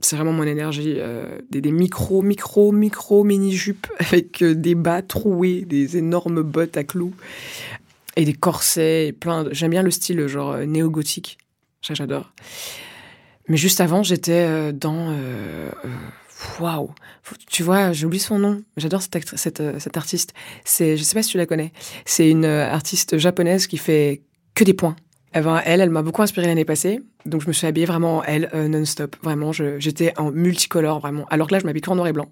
C'est 0.00 0.16
vraiment 0.16 0.32
mon 0.32 0.42
énergie. 0.42 0.96
Euh, 0.98 1.38
des, 1.50 1.62
des, 1.62 1.72
micro, 1.72 2.20
micro, 2.20 2.72
micro 2.72 3.24
mini-jupes 3.24 3.86
avec 3.98 4.44
des 4.44 4.74
bas 4.74 5.00
troués, 5.00 5.62
des 5.62 5.96
énormes 5.96 6.42
bottes 6.42 6.76
à 6.76 6.84
clous 6.84 7.14
et 8.16 8.24
des 8.24 8.34
corsets. 8.34 9.08
Et 9.08 9.12
plein 9.12 9.44
de... 9.44 9.52
J'aime 9.52 9.70
bien 9.70 9.82
le 9.82 9.90
style 9.90 10.26
genre 10.26 10.52
euh, 10.52 10.64
néo-gothique. 10.64 11.38
Ça, 11.82 11.94
j'adore. 11.94 12.32
Mais 13.48 13.56
juste 13.56 13.80
avant, 13.80 14.02
j'étais 14.02 14.72
dans 14.72 15.16
waouh. 16.60 16.90
Tu 17.48 17.62
vois 17.62 17.92
j'ai 17.92 18.06
oublié 18.06 18.22
son 18.22 18.38
nom. 18.38 18.62
J'adore 18.76 19.02
cette, 19.02 19.36
cette, 19.36 19.96
artiste. 19.96 20.34
C'est 20.64 20.96
je 20.96 21.02
sais 21.02 21.14
pas 21.14 21.22
si 21.22 21.30
tu 21.30 21.38
la 21.38 21.46
connais. 21.46 21.72
C'est 22.04 22.30
une 22.30 22.44
artiste 22.44 23.18
japonaise 23.18 23.66
qui 23.66 23.76
fait 23.76 24.22
que 24.54 24.62
des 24.62 24.74
points. 24.74 24.94
Ben, 25.32 25.62
elle 25.64 25.80
elle 25.80 25.90
m'a 25.90 26.02
beaucoup 26.02 26.22
inspirée 26.22 26.46
l'année 26.46 26.64
passée. 26.64 27.00
Donc 27.24 27.42
je 27.42 27.48
me 27.48 27.52
suis 27.52 27.66
habillée 27.66 27.86
vraiment 27.86 28.18
en 28.18 28.22
elle 28.24 28.50
euh, 28.54 28.68
non-stop. 28.68 29.16
Vraiment 29.22 29.52
j'étais 29.52 30.12
en 30.18 30.30
multicolore 30.30 31.00
vraiment. 31.00 31.26
Alors 31.30 31.48
que 31.48 31.54
là 31.54 31.60
je 31.60 31.66
m'habille 31.66 31.82
en 31.86 31.94
noir 31.94 32.08
et 32.08 32.12
blanc 32.12 32.30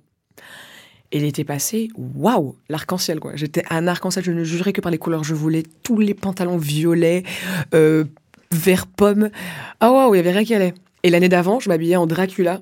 et 1.11 1.19
l'été 1.19 1.45
passé, 1.45 1.88
waouh, 1.97 2.57
l'arc-en-ciel 2.69 3.21
quoi. 3.21 3.33
J'étais 3.35 3.65
un 3.71 3.87
arc-en-ciel, 3.87 4.25
je 4.25 4.33
ne 4.33 4.45
jugerais 4.45 4.73
que 4.73 4.81
par 4.81 4.93
les 4.93 4.99
couleurs. 4.99 5.25
Je 5.25 5.35
voulais 5.35 5.62
tous 5.83 5.99
les 5.99 6.15
pantalons 6.15 6.59
violets, 6.59 7.23
euh, 7.75 8.05
vert 8.53 8.87
pomme. 8.87 9.31
Ah 9.81 9.91
waouh, 9.91 10.15
il 10.15 10.19
y 10.19 10.21
avait 10.21 10.33
rien 10.33 10.45
qui 10.45 10.55
allait. 10.55 10.75
Et 11.03 11.11
l'année 11.11 11.29
d'avant, 11.29 11.61
je 11.61 11.69
m'habillais 11.69 11.97
en 11.97 12.07
Dracula, 12.07 12.61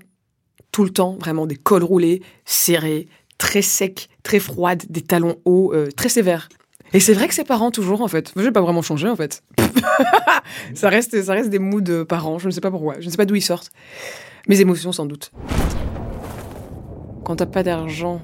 tout 0.71 0.85
le 0.85 0.91
temps, 0.91 1.17
vraiment 1.19 1.47
des 1.47 1.57
cols 1.57 1.83
roulés, 1.83 2.23
serrés, 2.45 3.09
très 3.39 3.63
secs, 3.63 4.09
très 4.23 4.39
froides, 4.39 4.85
des 4.89 5.03
talons 5.03 5.37
hauts, 5.45 5.73
euh, 5.75 5.89
très 5.97 6.09
sévères. 6.09 6.49
Et 6.93 7.01
c'est 7.01 7.15
vrai 7.15 7.29
que 7.29 7.35
ses 7.35 7.45
parents 7.45 7.71
toujours 7.71 8.01
en 8.01 8.09
fait. 8.09 8.33
Je 8.37 8.43
vais 8.43 8.53
pas 8.53 8.61
vraiment 8.61 8.83
changer 8.83 9.09
en 9.09 9.17
fait. 9.17 9.43
ça 10.75 10.89
reste, 10.89 11.21
ça 11.21 11.33
reste 11.33 11.51
des 11.51 11.59
moods 11.59 11.81
de 11.81 12.05
parents. 12.05 12.39
Je 12.39 12.47
ne 12.47 12.53
sais 12.53 12.61
pas 12.61 12.71
pourquoi. 12.71 12.95
Je 13.01 13.07
ne 13.07 13.11
sais 13.11 13.17
pas 13.17 13.25
d'où 13.25 13.35
ils 13.35 13.43
sortent. 13.43 13.73
Mes 14.49 14.61
émotions 14.61 14.93
sans 14.93 15.07
doute. 15.07 15.33
Quand 17.25 17.37
t'as 17.37 17.47
pas 17.47 17.65
d'argent, 17.65 18.23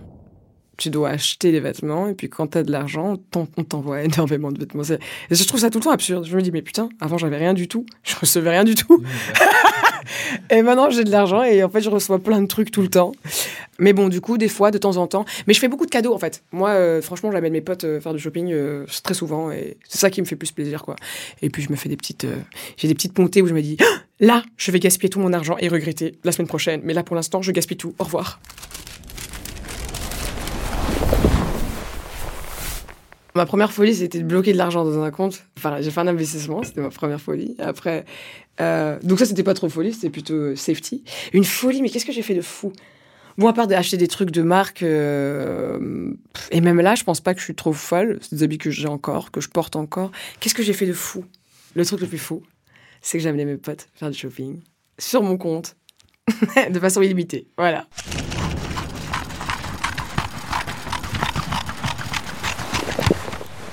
tu 0.82 0.90
dois 0.90 1.10
acheter 1.10 1.52
des 1.52 1.60
vêtements 1.60 2.08
et 2.08 2.14
puis 2.14 2.28
quand 2.28 2.48
t'as 2.48 2.64
de 2.64 2.72
l'argent, 2.72 3.16
on 3.36 3.46
t'envoie 3.62 4.02
énormément 4.04 4.50
de 4.50 4.58
vêtements. 4.58 4.82
Et 4.82 4.98
je 5.34 5.44
trouve 5.44 5.60
ça 5.60 5.70
tout 5.70 5.78
le 5.78 5.84
temps 5.84 5.92
absurde. 5.92 6.24
Je 6.26 6.36
me 6.36 6.42
dis 6.42 6.50
mais 6.50 6.62
putain, 6.62 6.88
avant 7.00 7.18
j'avais 7.18 7.36
rien 7.36 7.54
du 7.54 7.68
tout, 7.68 7.86
je 8.02 8.16
recevais 8.16 8.50
rien 8.50 8.64
du 8.64 8.74
tout. 8.74 9.00
et 10.50 10.60
maintenant, 10.62 10.90
j'ai 10.90 11.04
de 11.04 11.10
l'argent 11.10 11.44
et 11.44 11.62
en 11.62 11.68
fait, 11.68 11.82
je 11.82 11.88
reçois 11.88 12.18
plein 12.18 12.42
de 12.42 12.48
trucs 12.48 12.72
tout 12.72 12.82
le 12.82 12.88
temps. 12.88 13.12
Mais 13.78 13.92
bon, 13.92 14.08
du 14.08 14.20
coup, 14.20 14.38
des 14.38 14.48
fois, 14.48 14.72
de 14.72 14.78
temps 14.78 14.96
en 14.96 15.06
temps. 15.06 15.24
Mais 15.46 15.54
je 15.54 15.60
fais 15.60 15.68
beaucoup 15.68 15.86
de 15.86 15.90
cadeaux 15.90 16.14
en 16.14 16.18
fait. 16.18 16.42
Moi, 16.50 16.70
euh, 16.70 17.00
franchement, 17.00 17.30
j'amène 17.30 17.52
mes 17.52 17.60
potes 17.60 17.84
euh, 17.84 18.00
faire 18.00 18.12
du 18.12 18.18
shopping 18.18 18.50
euh, 18.50 18.84
très 19.04 19.14
souvent 19.14 19.52
et 19.52 19.76
c'est 19.88 19.98
ça 19.98 20.10
qui 20.10 20.20
me 20.20 20.26
fait 20.26 20.36
plus 20.36 20.50
plaisir, 20.50 20.82
quoi. 20.82 20.96
Et 21.42 21.48
puis, 21.48 21.62
je 21.62 21.70
me 21.70 21.76
fais 21.76 21.88
des 21.88 21.96
petites. 21.96 22.26
j'ai 22.76 22.88
des 22.88 22.94
petites 22.94 23.14
pontées 23.14 23.40
où 23.40 23.46
je 23.46 23.54
me 23.54 23.62
dis, 23.62 23.76
ah, 23.80 23.84
là, 24.20 24.42
je 24.56 24.72
vais 24.72 24.80
gaspiller 24.80 25.10
tout 25.10 25.20
mon 25.20 25.32
argent 25.32 25.56
et 25.60 25.68
regretter 25.68 26.18
la 26.24 26.32
semaine 26.32 26.48
prochaine. 26.48 26.80
Mais 26.82 26.92
là, 26.92 27.04
pour 27.04 27.14
l'instant, 27.14 27.40
je 27.40 27.52
gaspille 27.52 27.76
tout. 27.76 27.94
Au 28.00 28.04
revoir. 28.04 28.40
Ma 33.34 33.46
première 33.46 33.72
folie, 33.72 33.94
c'était 33.94 34.18
de 34.18 34.24
bloquer 34.24 34.52
de 34.52 34.58
l'argent 34.58 34.84
dans 34.84 35.00
un 35.00 35.10
compte. 35.10 35.44
Enfin, 35.56 35.80
j'ai 35.80 35.90
fait 35.90 36.00
un 36.00 36.06
investissement, 36.06 36.62
c'était 36.62 36.82
ma 36.82 36.90
première 36.90 37.20
folie. 37.20 37.56
Après, 37.58 38.04
euh, 38.60 38.98
donc 39.02 39.18
ça, 39.18 39.26
c'était 39.26 39.42
pas 39.42 39.54
trop 39.54 39.68
folie, 39.68 39.92
c'était 39.92 40.10
plutôt 40.10 40.54
safety. 40.54 41.02
Une 41.32 41.44
folie, 41.44 41.80
mais 41.80 41.88
qu'est-ce 41.88 42.04
que 42.04 42.12
j'ai 42.12 42.22
fait 42.22 42.34
de 42.34 42.42
fou? 42.42 42.72
Bon, 43.38 43.48
à 43.48 43.54
part 43.54 43.66
d'acheter 43.66 43.96
des 43.96 44.08
trucs 44.08 44.30
de 44.30 44.42
marque, 44.42 44.82
euh, 44.82 46.12
et 46.50 46.60
même 46.60 46.80
là, 46.80 46.94
je 46.94 47.04
pense 47.04 47.22
pas 47.22 47.32
que 47.32 47.40
je 47.40 47.44
suis 47.44 47.54
trop 47.54 47.72
folle. 47.72 48.18
C'est 48.20 48.36
des 48.36 48.42
habits 48.42 48.58
que 48.58 48.70
j'ai 48.70 48.88
encore, 48.88 49.30
que 49.30 49.40
je 49.40 49.48
porte 49.48 49.76
encore. 49.76 50.10
Qu'est-ce 50.40 50.54
que 50.54 50.62
j'ai 50.62 50.74
fait 50.74 50.86
de 50.86 50.92
fou? 50.92 51.24
Le 51.74 51.86
truc 51.86 52.00
le 52.00 52.06
plus 52.06 52.18
fou, 52.18 52.42
c'est 53.00 53.16
que 53.16 53.24
j'amenais 53.24 53.46
mes 53.46 53.56
potes 53.56 53.88
faire 53.94 54.10
du 54.10 54.18
shopping 54.18 54.60
sur 54.98 55.22
mon 55.22 55.38
compte, 55.38 55.76
de 56.70 56.78
façon 56.78 57.00
illimitée. 57.00 57.46
Voilà. 57.56 57.86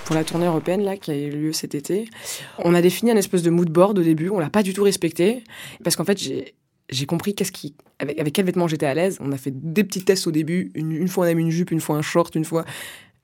Pour 0.09 0.15
la 0.15 0.23
tournée 0.23 0.47
européenne 0.47 0.81
là 0.81 0.97
qui 0.97 1.11
a 1.11 1.15
eu 1.15 1.29
lieu 1.29 1.53
cet 1.53 1.75
été. 1.75 2.09
On 2.57 2.73
a 2.73 2.81
défini 2.81 3.11
un 3.11 3.15
espèce 3.15 3.43
de 3.43 3.51
mood 3.51 3.69
board 3.69 3.99
au 3.99 4.01
début, 4.01 4.29
on 4.29 4.39
l'a 4.39 4.49
pas 4.49 4.63
du 4.63 4.73
tout 4.73 4.81
respecté 4.81 5.43
parce 5.83 5.95
qu'en 5.95 6.03
fait 6.03 6.17
j'ai 6.17 7.05
compris 7.05 7.35
qu'est-ce 7.35 7.51
qui 7.51 7.75
avec, 7.99 8.33
quel 8.33 8.47
vêtement 8.47 8.67
j'étais 8.67 8.87
à 8.87 8.95
l'aise. 8.95 9.19
On 9.21 9.31
a 9.31 9.37
fait 9.37 9.51
des 9.53 9.83
petits 9.83 10.03
tests 10.03 10.25
au 10.25 10.31
début, 10.31 10.71
une, 10.73 10.93
une 10.93 11.07
fois 11.07 11.27
on 11.27 11.29
a 11.29 11.33
mis 11.35 11.43
une 11.43 11.51
jupe, 11.51 11.69
une 11.69 11.79
fois 11.79 11.95
un 11.95 12.01
short, 12.01 12.33
une 12.33 12.43
fois 12.43 12.65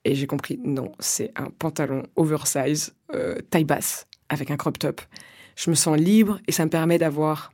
et 0.03 0.13
j'ai 0.13 0.27
compris 0.27 0.59
non, 0.63 0.91
c'est 0.99 1.31
un 1.35 1.47
pantalon 1.57 2.03
oversize 2.17 2.93
euh, 3.15 3.39
taille 3.49 3.65
basse 3.65 4.05
avec 4.29 4.51
un 4.51 4.55
crop 4.55 4.77
top. 4.77 5.01
Je 5.55 5.71
me 5.71 5.75
sens 5.75 5.97
libre 5.97 6.37
et 6.47 6.51
ça 6.51 6.65
me 6.65 6.69
permet 6.69 6.99
d'avoir 6.99 7.51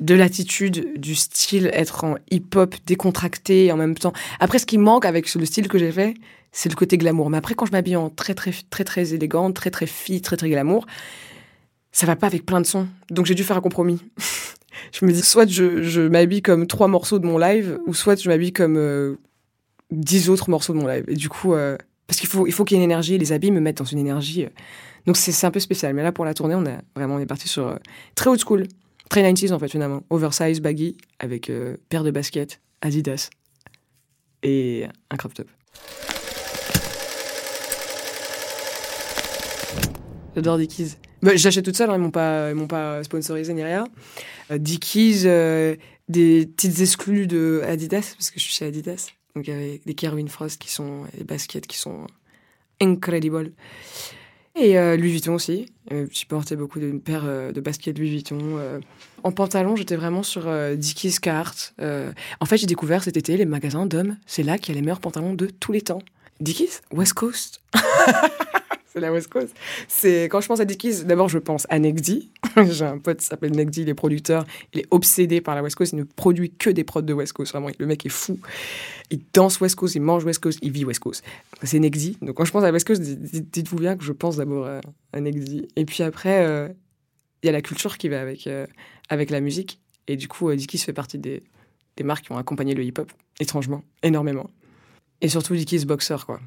de 0.00 0.14
l'attitude, 0.14 1.00
du 1.00 1.14
style, 1.14 1.70
être 1.72 2.04
en 2.04 2.16
hip-hop 2.30 2.74
décontracté 2.86 3.72
en 3.72 3.76
même 3.76 3.96
temps. 3.96 4.12
Après, 4.40 4.58
ce 4.58 4.66
qui 4.66 4.78
manque 4.78 5.04
avec 5.04 5.32
le 5.34 5.44
style 5.46 5.68
que 5.68 5.78
j'ai 5.78 5.90
fait, 5.90 6.14
c'est 6.52 6.68
le 6.68 6.74
côté 6.74 6.98
glamour. 6.98 7.30
Mais 7.30 7.38
après, 7.38 7.54
quand 7.54 7.66
je 7.66 7.72
m'habille 7.72 7.96
en 7.96 8.10
très, 8.10 8.34
très, 8.34 8.52
très, 8.70 8.84
très 8.84 9.14
élégante, 9.14 9.54
très, 9.54 9.70
très 9.70 9.86
fille, 9.86 10.20
très, 10.20 10.36
très 10.36 10.48
glamour, 10.48 10.86
ça 11.92 12.06
va 12.06 12.16
pas 12.16 12.26
avec 12.26 12.44
plein 12.44 12.60
de 12.60 12.66
sons. 12.66 12.88
Donc, 13.10 13.26
j'ai 13.26 13.34
dû 13.34 13.42
faire 13.42 13.56
un 13.56 13.62
compromis. 13.62 14.00
je 14.92 15.04
me 15.04 15.12
dis, 15.12 15.22
soit 15.22 15.48
je, 15.48 15.82
je 15.82 16.02
m'habille 16.02 16.42
comme 16.42 16.66
trois 16.66 16.88
morceaux 16.88 17.18
de 17.18 17.26
mon 17.26 17.38
live, 17.38 17.78
ou 17.86 17.94
soit 17.94 18.20
je 18.20 18.28
m'habille 18.28 18.52
comme 18.52 18.76
euh, 18.76 19.16
dix 19.90 20.28
autres 20.28 20.50
morceaux 20.50 20.74
de 20.74 20.78
mon 20.78 20.86
live. 20.86 21.04
Et 21.08 21.14
du 21.14 21.28
coup, 21.28 21.54
euh, 21.54 21.76
parce 22.06 22.20
qu'il 22.20 22.28
faut, 22.28 22.46
il 22.46 22.52
faut 22.52 22.64
qu'il 22.64 22.76
y 22.76 22.80
ait 22.80 22.84
une 22.84 22.90
énergie, 22.90 23.18
les 23.18 23.32
habits 23.32 23.50
me 23.50 23.60
mettent 23.60 23.78
dans 23.78 23.84
une 23.84 23.98
énergie. 23.98 24.44
Euh. 24.44 24.50
Donc, 25.06 25.16
c'est 25.16 25.46
un 25.46 25.50
peu 25.50 25.60
spécial. 25.60 25.94
Mais 25.94 26.02
là, 26.02 26.12
pour 26.12 26.24
la 26.24 26.34
tournée, 26.34 26.54
on 26.54 26.66
a 26.66 26.78
vraiment, 26.94 27.14
on 27.14 27.18
est 27.18 27.26
parti 27.26 27.48
sur 27.48 27.68
euh, 27.68 27.76
très 28.14 28.28
old 28.30 28.40
school. 28.40 28.66
Très 29.08 29.22
90s 29.22 29.52
en 29.52 29.58
fait 29.58 29.68
finalement. 29.68 30.02
Oversize, 30.10 30.60
baggy, 30.60 30.96
avec 31.18 31.50
euh, 31.50 31.76
paire 31.88 32.04
de 32.04 32.10
baskets, 32.10 32.60
Adidas 32.80 33.30
et 34.42 34.86
un 35.10 35.16
crop 35.16 35.34
top. 35.34 35.48
J'adore 40.34 40.58
Dickies. 40.58 40.96
Bah, 41.22 41.34
J'achète 41.34 41.64
toute 41.64 41.76
seule, 41.76 41.88
hein, 41.88 41.94
ils 41.96 42.00
m'ont 42.00 42.10
pas, 42.10 42.52
m'ont 42.52 42.66
pas 42.66 43.02
sponsorisé 43.02 43.54
ni 43.54 43.64
rien. 43.64 43.88
Euh, 44.50 44.58
Dickies, 44.58 45.22
euh, 45.24 45.76
des 46.08 46.46
petites 46.46 46.80
exclus 46.80 47.26
de 47.26 47.62
Adidas 47.66 48.14
parce 48.16 48.30
que 48.30 48.38
je 48.38 48.44
suis 48.44 48.52
chez 48.52 48.66
Adidas. 48.66 49.08
Donc 49.34 49.48
il 49.48 49.50
y 49.50 49.56
avait 49.56 49.80
des 49.84 49.94
Kerwin 49.94 50.28
Frost 50.28 50.60
qui 50.60 50.70
sont 50.70 51.04
des 51.16 51.24
baskets 51.24 51.66
qui 51.66 51.78
sont 51.78 52.06
incredibles. 52.80 53.52
Et 54.58 54.78
euh, 54.78 54.96
Louis 54.96 55.10
Vuitton 55.10 55.34
aussi. 55.34 55.66
Euh, 55.92 56.06
je 56.10 56.24
portais 56.24 56.56
beaucoup 56.56 56.80
d'une 56.80 57.00
paire 57.00 57.22
euh, 57.26 57.52
de 57.52 57.60
baskets 57.60 57.98
Louis 57.98 58.08
Vuitton. 58.10 58.38
euh. 58.58 58.80
En 59.22 59.30
pantalon, 59.30 59.76
j'étais 59.76 59.96
vraiment 59.96 60.22
sur 60.22 60.48
Dickies 60.76 61.16
Cart. 61.20 61.54
En 61.80 62.46
fait, 62.46 62.56
j'ai 62.56 62.66
découvert 62.66 63.02
cet 63.02 63.16
été 63.16 63.36
les 63.36 63.44
magasins 63.44 63.86
d'hommes. 63.86 64.16
C'est 64.24 64.42
là 64.44 64.56
qu'il 64.56 64.74
y 64.74 64.78
a 64.78 64.80
les 64.80 64.84
meilleurs 64.84 65.00
pantalons 65.00 65.34
de 65.34 65.46
tous 65.46 65.72
les 65.72 65.80
temps. 65.80 66.02
Dickies? 66.40 66.78
West 66.92 67.14
Coast? 67.14 67.60
c'est 68.96 69.00
la 69.02 69.12
West 69.12 69.28
Coast. 69.28 69.54
C'est 69.88 70.24
quand 70.24 70.40
je 70.40 70.48
pense 70.48 70.58
à 70.60 70.64
Dickies, 70.64 71.04
d'abord 71.04 71.28
je 71.28 71.38
pense 71.38 71.66
à 71.68 71.78
Negdi. 71.78 72.30
j'ai 72.70 72.84
un 72.86 72.96
pote 72.96 73.18
qui 73.18 73.26
s'appelle 73.26 73.52
Negdi, 73.54 73.82
il 73.82 73.88
est 73.90 73.94
producteur. 73.94 74.46
Il 74.72 74.80
est 74.80 74.86
obsédé 74.90 75.42
par 75.42 75.54
la 75.54 75.62
West 75.62 75.76
Coast. 75.76 75.92
Il 75.92 75.96
ne 75.98 76.04
produit 76.04 76.50
que 76.50 76.70
des 76.70 76.82
prods 76.82 77.02
de 77.02 77.12
West 77.12 77.34
Coast. 77.34 77.52
Vraiment, 77.52 77.68
le 77.78 77.84
mec 77.86 78.06
est 78.06 78.10
fou. 78.10 78.40
Il 79.10 79.20
danse 79.34 79.60
West 79.60 79.74
Coast, 79.74 79.96
il 79.96 80.00
mange 80.00 80.24
West 80.24 80.38
Coast, 80.40 80.58
il 80.62 80.72
vit 80.72 80.86
West 80.86 81.00
Coast. 81.00 81.22
C'est 81.62 81.78
Nexi. 81.78 82.16
Donc 82.22 82.36
quand 82.36 82.46
je 82.46 82.52
pense 82.52 82.64
à 82.64 82.72
West 82.72 82.86
Coast, 82.86 83.02
dites- 83.02 83.50
dites-vous 83.52 83.76
bien 83.76 83.98
que 83.98 84.04
je 84.04 84.12
pense 84.12 84.36
d'abord 84.36 84.66
à, 84.66 84.80
à. 85.12 85.18
Et 85.20 85.84
puis 85.84 86.02
après, 86.02 86.46
euh, 86.46 86.68
il 87.42 87.46
y 87.46 87.48
a 87.50 87.52
la 87.52 87.60
culture 87.60 87.98
qui 87.98 88.08
va 88.08 88.22
avec, 88.22 88.46
euh, 88.46 88.66
avec 89.10 89.28
la 89.28 89.40
musique. 89.40 89.78
Et 90.08 90.16
du 90.16 90.26
coup, 90.26 90.48
euh, 90.48 90.56
Dickies 90.56 90.78
fait 90.78 90.94
partie 90.94 91.18
des, 91.18 91.42
des 91.98 92.04
marques 92.04 92.24
qui 92.24 92.32
ont 92.32 92.38
accompagné 92.38 92.72
le 92.72 92.82
hip-hop, 92.82 93.12
étrangement, 93.40 93.82
énormément. 94.02 94.48
Et 95.20 95.28
surtout 95.28 95.54
Dickies 95.54 95.84
Boxer, 95.84 96.24
quoi. 96.24 96.40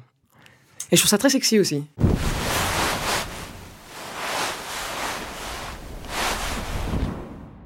Et 0.92 0.96
je 0.96 1.00
trouve 1.02 1.10
ça 1.10 1.18
très 1.18 1.30
sexy 1.30 1.60
aussi. 1.60 1.84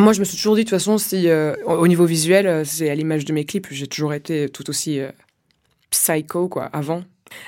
Moi, 0.04 0.12
je 0.12 0.20
me 0.20 0.26
suis 0.26 0.36
toujours 0.36 0.54
dit, 0.54 0.64
de 0.64 0.68
toute 0.68 0.78
façon, 0.78 0.98
si 0.98 1.30
euh, 1.30 1.56
au 1.64 1.76
au 1.76 1.88
niveau 1.88 2.04
visuel, 2.04 2.46
euh, 2.46 2.62
c'est 2.62 2.90
à 2.90 2.94
l'image 2.94 3.24
de 3.24 3.32
mes 3.32 3.46
clips, 3.46 3.68
j'ai 3.70 3.86
toujours 3.86 4.12
été 4.12 4.50
tout 4.50 4.68
aussi 4.68 5.00
euh, 5.00 5.10
psycho, 5.88 6.46
quoi, 6.46 6.66
avant. 6.66 7.04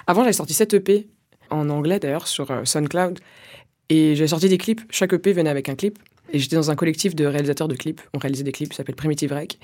Avant, 0.06 0.22
j'avais 0.22 0.32
sorti 0.32 0.54
7 0.54 0.72
EP, 0.72 1.06
en 1.50 1.68
anglais 1.68 1.98
d'ailleurs, 1.98 2.26
sur 2.26 2.50
euh, 2.50 2.64
SoundCloud. 2.64 3.18
Et 3.90 4.16
j'avais 4.16 4.28
sorti 4.28 4.48
des 4.48 4.56
clips. 4.56 4.80
Chaque 4.88 5.12
EP 5.12 5.34
venait 5.34 5.50
avec 5.50 5.68
un 5.68 5.74
clip. 5.74 5.98
Et 6.32 6.38
j'étais 6.38 6.56
dans 6.56 6.70
un 6.70 6.76
collectif 6.76 7.14
de 7.14 7.26
réalisateurs 7.26 7.68
de 7.68 7.74
clips. 7.74 8.00
On 8.14 8.18
réalisait 8.18 8.42
des 8.42 8.52
clips, 8.52 8.72
ça 8.72 8.78
s'appelle 8.78 8.96
Primitive 8.96 9.34
Rec. 9.34 9.58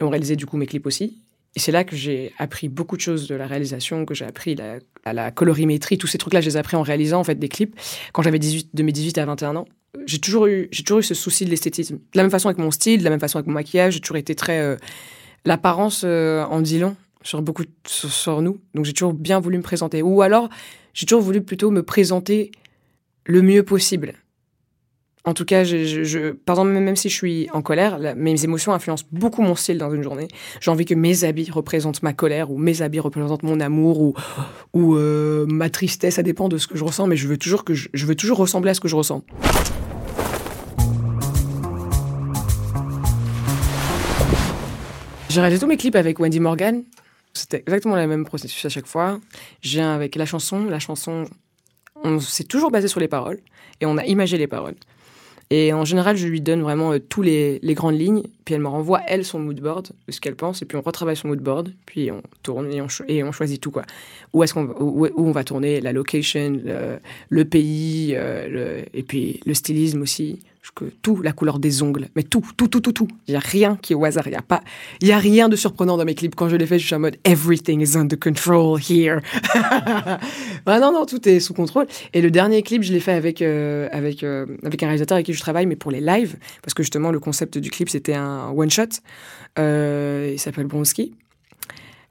Et 0.00 0.02
on 0.02 0.10
réalisait 0.10 0.34
du 0.34 0.44
coup 0.44 0.56
mes 0.56 0.66
clips 0.66 0.86
aussi. 0.86 1.22
Et 1.54 1.60
c'est 1.60 1.70
là 1.70 1.84
que 1.84 1.94
j'ai 1.94 2.32
appris 2.38 2.68
beaucoup 2.68 2.96
de 2.96 3.02
choses 3.02 3.28
de 3.28 3.36
la 3.36 3.46
réalisation, 3.46 4.04
que 4.04 4.14
j'ai 4.14 4.24
appris 4.24 4.56
la, 4.56 4.78
à 5.04 5.12
la 5.12 5.30
colorimétrie, 5.30 5.96
tous 5.96 6.08
ces 6.08 6.18
trucs-là, 6.18 6.40
je 6.40 6.48
les 6.48 6.56
ai 6.56 6.58
appris 6.58 6.76
en 6.76 6.82
réalisant 6.82 7.20
en 7.20 7.24
fait 7.24 7.36
des 7.36 7.48
clips 7.48 7.78
quand 8.12 8.22
j'avais 8.22 8.40
18, 8.40 8.70
de 8.74 8.82
mes 8.82 8.90
18 8.90 9.18
à 9.18 9.26
21 9.26 9.54
ans. 9.54 9.66
J'ai 10.06 10.18
toujours 10.18 10.46
eu, 10.46 10.68
j'ai 10.70 10.84
toujours 10.84 11.00
eu 11.00 11.02
ce 11.02 11.14
souci 11.14 11.44
de 11.44 11.50
l'esthétisme. 11.50 11.96
De 11.96 12.16
la 12.16 12.22
même 12.22 12.30
façon 12.30 12.48
avec 12.48 12.58
mon 12.58 12.70
style, 12.70 13.00
de 13.00 13.04
la 13.04 13.10
même 13.10 13.20
façon 13.20 13.38
avec 13.38 13.46
mon 13.46 13.52
maquillage, 13.52 13.94
j'ai 13.94 14.00
toujours 14.00 14.16
été 14.16 14.34
très 14.34 14.58
euh, 14.58 14.76
l'apparence 15.44 16.02
euh, 16.04 16.44
en 16.44 16.60
dit 16.60 16.78
long 16.78 16.96
sur 17.22 17.42
beaucoup 17.42 17.64
sur, 17.86 18.40
nous. 18.42 18.58
Donc 18.74 18.84
j'ai 18.84 18.94
toujours 18.94 19.12
bien 19.12 19.38
voulu 19.38 19.58
me 19.58 19.62
présenter. 19.62 20.02
Ou 20.02 20.22
alors 20.22 20.48
j'ai 20.94 21.06
toujours 21.06 21.22
voulu 21.22 21.42
plutôt 21.42 21.70
me 21.70 21.82
présenter 21.82 22.50
le 23.26 23.42
mieux 23.42 23.62
possible. 23.62 24.14
En 25.24 25.34
tout 25.34 25.44
cas, 25.44 25.62
je, 25.62 26.32
par 26.32 26.56
exemple, 26.56 26.70
même 26.70 26.96
si 26.96 27.08
je 27.08 27.14
suis 27.14 27.48
en 27.52 27.62
colère, 27.62 28.00
mes 28.16 28.42
émotions 28.42 28.72
influencent 28.72 29.04
beaucoup 29.12 29.42
mon 29.42 29.54
style 29.54 29.78
dans 29.78 29.94
une 29.94 30.02
journée. 30.02 30.26
J'ai 30.60 30.72
envie 30.72 30.84
que 30.84 30.94
mes 30.94 31.22
habits 31.22 31.48
représentent 31.48 32.02
ma 32.02 32.12
colère 32.12 32.50
ou 32.50 32.58
mes 32.58 32.82
habits 32.82 32.98
représentent 32.98 33.44
mon 33.44 33.60
amour 33.60 34.00
ou, 34.00 34.14
ou 34.72 34.96
euh, 34.96 35.46
ma 35.46 35.70
tristesse. 35.70 36.16
Ça 36.16 36.24
dépend 36.24 36.48
de 36.48 36.58
ce 36.58 36.66
que 36.66 36.76
je 36.76 36.82
ressens, 36.82 37.06
mais 37.06 37.16
je 37.16 37.28
veux 37.28 37.38
toujours 37.38 37.62
que 37.62 37.72
je 37.74 38.06
veux 38.06 38.16
toujours 38.16 38.38
ressembler 38.38 38.72
à 38.72 38.74
ce 38.74 38.80
que 38.80 38.88
je 38.88 38.96
ressens. 38.96 39.22
J'ai 45.32 45.40
réalisé 45.40 45.60
tous 45.62 45.66
mes 45.66 45.78
clips 45.78 45.96
avec 45.96 46.20
Wendy 46.20 46.40
Morgan. 46.40 46.84
C'était 47.32 47.60
exactement 47.60 47.96
le 47.96 48.06
même 48.06 48.26
processus 48.26 48.66
à 48.66 48.68
chaque 48.68 48.86
fois. 48.86 49.18
Viens 49.62 49.94
avec 49.94 50.14
la 50.14 50.26
chanson. 50.26 50.66
La 50.66 50.78
chanson, 50.78 51.24
on 52.04 52.20
s'est 52.20 52.44
toujours 52.44 52.70
basé 52.70 52.86
sur 52.86 53.00
les 53.00 53.08
paroles 53.08 53.38
et 53.80 53.86
on 53.86 53.96
a 53.96 54.04
imagé 54.04 54.36
les 54.36 54.46
paroles. 54.46 54.74
Et 55.48 55.72
en 55.72 55.86
général, 55.86 56.18
je 56.18 56.28
lui 56.28 56.42
donne 56.42 56.60
vraiment 56.60 56.92
euh, 56.92 56.98
tous 56.98 57.22
les, 57.22 57.60
grandes 57.64 57.98
lignes, 57.98 58.24
puis 58.44 58.54
elle 58.54 58.60
me 58.60 58.68
renvoie, 58.68 59.00
elle, 59.06 59.24
son 59.24 59.38
mood 59.38 59.58
board, 59.58 59.92
ce 60.10 60.20
qu'elle 60.20 60.36
pense, 60.36 60.60
et 60.60 60.66
puis 60.66 60.76
on 60.76 60.82
retravaille 60.82 61.16
son 61.16 61.28
mood 61.28 61.40
board, 61.40 61.72
puis 61.86 62.10
on 62.10 62.22
tourne 62.42 62.70
et 62.70 62.82
on, 63.22 63.32
choisit 63.32 63.60
tout, 63.60 63.70
quoi. 63.70 63.84
Où 64.34 64.42
est-ce 64.42 64.52
qu'on 64.52 64.64
où, 64.80 65.08
on 65.16 65.30
va 65.30 65.44
tourner, 65.44 65.80
la 65.80 65.92
location, 65.92 66.60
le, 67.30 67.44
pays, 67.44 68.12
euh, 68.16 68.82
et 68.92 69.02
puis 69.02 69.40
le 69.46 69.54
stylisme 69.54 70.02
aussi, 70.02 70.40
que 70.70 70.84
tout, 71.02 71.20
la 71.22 71.32
couleur 71.32 71.58
des 71.58 71.82
ongles, 71.82 72.08
mais 72.14 72.22
tout, 72.22 72.44
tout, 72.56 72.68
tout, 72.68 72.80
tout, 72.80 72.92
tout. 72.92 73.08
Il 73.26 73.32
n'y 73.32 73.36
a 73.36 73.40
rien 73.40 73.76
qui 73.82 73.94
est 73.94 73.96
au 73.96 74.04
hasard, 74.04 74.28
il 74.28 74.30
n'y 74.30 74.36
a 74.36 74.42
pas, 74.42 74.62
y 75.00 75.10
a 75.10 75.18
rien 75.18 75.48
de 75.48 75.56
surprenant 75.56 75.96
dans 75.96 76.04
mes 76.04 76.14
clips. 76.14 76.36
Quand 76.36 76.48
je 76.48 76.54
les 76.54 76.66
fais, 76.66 76.78
je 76.78 76.86
suis 76.86 76.94
en 76.94 77.00
mode 77.00 77.16
everything 77.24 77.80
is 77.80 77.96
under 77.96 78.16
control 78.16 78.78
here. 78.78 79.20
ah 79.54 80.18
non, 80.66 80.92
non, 80.92 81.04
tout 81.04 81.28
est 81.28 81.40
sous 81.40 81.52
contrôle. 81.52 81.86
Et 82.12 82.20
le 82.20 82.30
dernier 82.30 82.62
clip, 82.62 82.82
je 82.84 82.92
l'ai 82.92 83.00
fait 83.00 83.12
avec, 83.12 83.42
euh, 83.42 83.88
avec, 83.90 84.22
euh, 84.22 84.46
avec 84.64 84.82
un 84.84 84.86
réalisateur 84.86 85.16
avec 85.16 85.26
qui 85.26 85.34
je 85.34 85.40
travaille, 85.40 85.66
mais 85.66 85.76
pour 85.76 85.90
les 85.90 86.00
lives, 86.00 86.36
parce 86.62 86.74
que 86.74 86.84
justement, 86.84 87.10
le 87.10 87.18
concept 87.18 87.58
du 87.58 87.70
clip, 87.70 87.88
c'était 87.88 88.14
un 88.14 88.50
one-shot. 88.50 89.00
Euh, 89.58 90.30
il 90.32 90.38
s'appelle 90.38 90.66
Bronski. 90.66 91.14